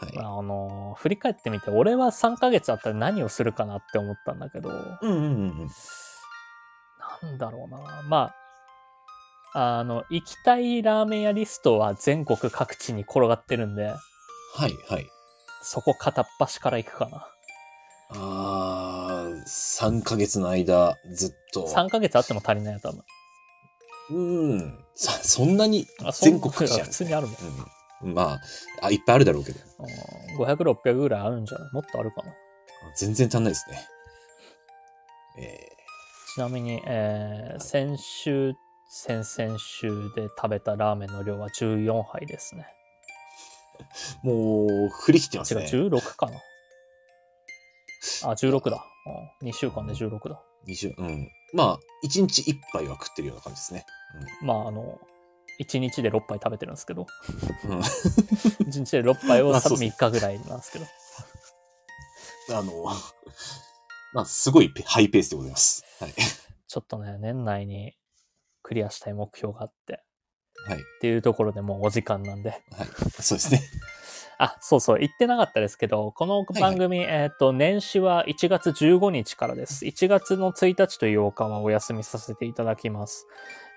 [0.00, 0.14] はい。
[0.14, 5.70] まあ、あの振り返ってみて、俺は3ヶ月あったら何をするかなって思ったんだけど、うんうんうんうん。
[7.22, 8.02] なんだろうな。
[8.08, 8.34] ま
[9.54, 15.10] あ、あの、行きたいラーメン屋リストは全国各地に転がってるんで、はいはい。
[15.68, 17.28] そこ片っ端から行くかな。
[18.10, 21.66] あー、3ヶ月の間、ずっと。
[21.66, 23.02] 3ヶ月あっても足りないよ、多分。
[24.10, 24.84] うん。
[24.94, 27.36] さ、そんなにあそん全国各地ある普通にあるもん。
[28.04, 28.14] うん。
[28.14, 28.40] まあ、
[28.82, 29.58] あ、いっぱいあるだろうけど。
[29.80, 29.86] うん
[30.38, 31.72] 500、600ぐらいあるんじゃない？
[31.72, 32.32] もっとあるかな。
[32.96, 33.88] 全然足んないですね。
[35.38, 35.58] え
[36.34, 38.54] ちなみに、えー先週、
[38.88, 42.66] 先々週で食べたラーメンの量は14杯ですね。
[44.24, 45.66] ー、もう、振り切ってます違う、ね。
[45.66, 46.38] 16かな。
[48.24, 48.84] あ、16だ。
[49.40, 50.42] うん、2週間で16だ。
[50.66, 51.30] 20うん。
[51.52, 53.84] まあ、1日1杯は食ってるような感じですね。
[54.42, 54.98] まあ、あの、
[55.60, 57.06] 1日で6杯食べてるんですけど、
[57.64, 57.70] うん。
[57.72, 57.84] うん1
[58.80, 60.86] 日で6杯を多分まあそうそう3日ぐらいなんですけど。
[62.58, 62.84] あの、
[64.12, 65.84] まあ、すごいペハイペースでございます。
[66.00, 66.14] はい。
[66.68, 67.96] ちょっとね、年内に
[68.62, 70.02] クリアしたい目標があって、
[70.66, 70.80] はい。
[70.80, 72.50] っていうところでもうお時間なんで。
[72.50, 72.60] はい。
[73.20, 73.60] そうですね。
[74.38, 79.86] あ、そうそう、言ってなかったですけど、この番組、えっ、と、年始は1月15日からです。
[79.86, 83.26] 1月の1日と8日はお休みさせていただきます。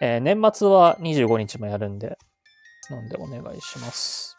[0.02, 2.18] えー年末は25日もやるんで、
[2.90, 4.39] なんでお願いします。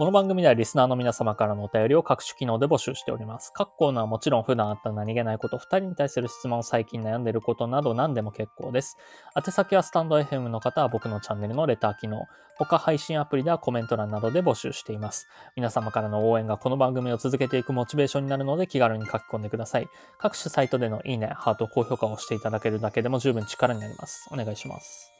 [0.00, 3.52] この番組ではリスナーの皆様からのお便りを各種機能で募集しております。
[3.52, 8.96] 各コーナーはもちろん普段あった何気ないこと、二人に対する質問を、最近悩んでいることなど何でも結構です。
[9.36, 12.24] 宛先はスタンド FM の方は僕のチャンネルのレター機能、
[12.56, 15.28] 他配信アプリではコメント欄などで募集しています。
[15.54, 19.88] 皆様からの応援がこの番組を続けていくモチベーションになるので気軽に書き込んでください。
[20.16, 24.30] 各種サイトでのいいね、ハート、高評価をしていただけるだけでも十分力になります。
[24.32, 25.19] お願いします。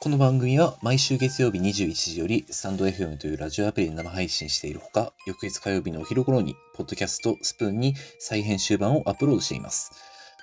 [0.00, 9.90] この番組は毎週月曜日21時よりスタンド FM というラジオアプリで生配信しているほか、翌日火曜日のお昼頃に、ポッドキャストスプーンに再編集版をアップロードしています。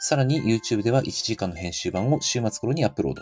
[0.02, 3.22] さらに YouTube では1時間の編集版を週末頃にアップロード。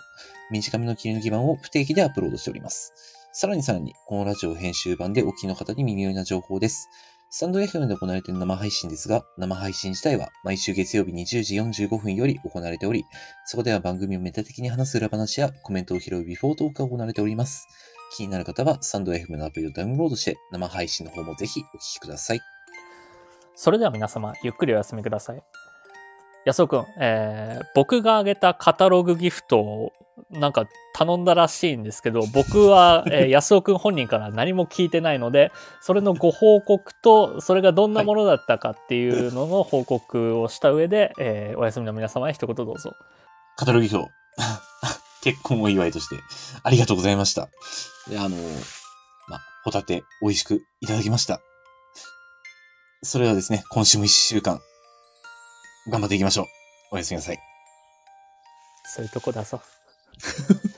[0.50, 2.94] 短めの切り抜き版を不定期でアップロードしております。
[3.32, 6.90] さらにさらに、このラジオ編集版でお聞きの方に耳寄りな情報です。
[7.36, 11.56] スタンド FM で行われている生配信ですが、生配信自体は毎週月曜日20時
[11.88, 13.06] 45分より行われており、
[13.48, 17.68] そこでは番組をメタ的に話す裏話やコメントを拾うビフォートークが行われております。
[18.16, 22.42] 気になる方は、スタンド FM のアプリをダウンロードして、生配信の方もぜひお聞きください。
[23.56, 25.42] それでは皆様、ゆっくりお休みください。
[26.46, 29.92] 安尾くん、えー僕が挙げたカタログギフト
[30.30, 35.52] なんか頼んだらしいんですけど、僕は、えー 安尾くん本人から何も聞いてないので、
[35.82, 42.94] それのご報告と、それがどんなものだったかっていうのの報告をした上で、えーお休みの皆様へ一言どうぞ。
[43.56, 44.12] カタログ表、
[45.24, 46.18] 結婚お祝いとして、
[46.64, 47.50] ありがとうございました。
[48.08, 48.38] で、あの、
[49.28, 51.40] ま、ホタテ、美味しくいただきました。
[53.02, 54.62] それではですね、今週も一週間、
[55.90, 56.46] 頑張っていきましょう。
[56.92, 57.40] おやすみなさい。
[58.86, 59.62] そういうとこだぞ。
[60.22, 60.70] 呵 呵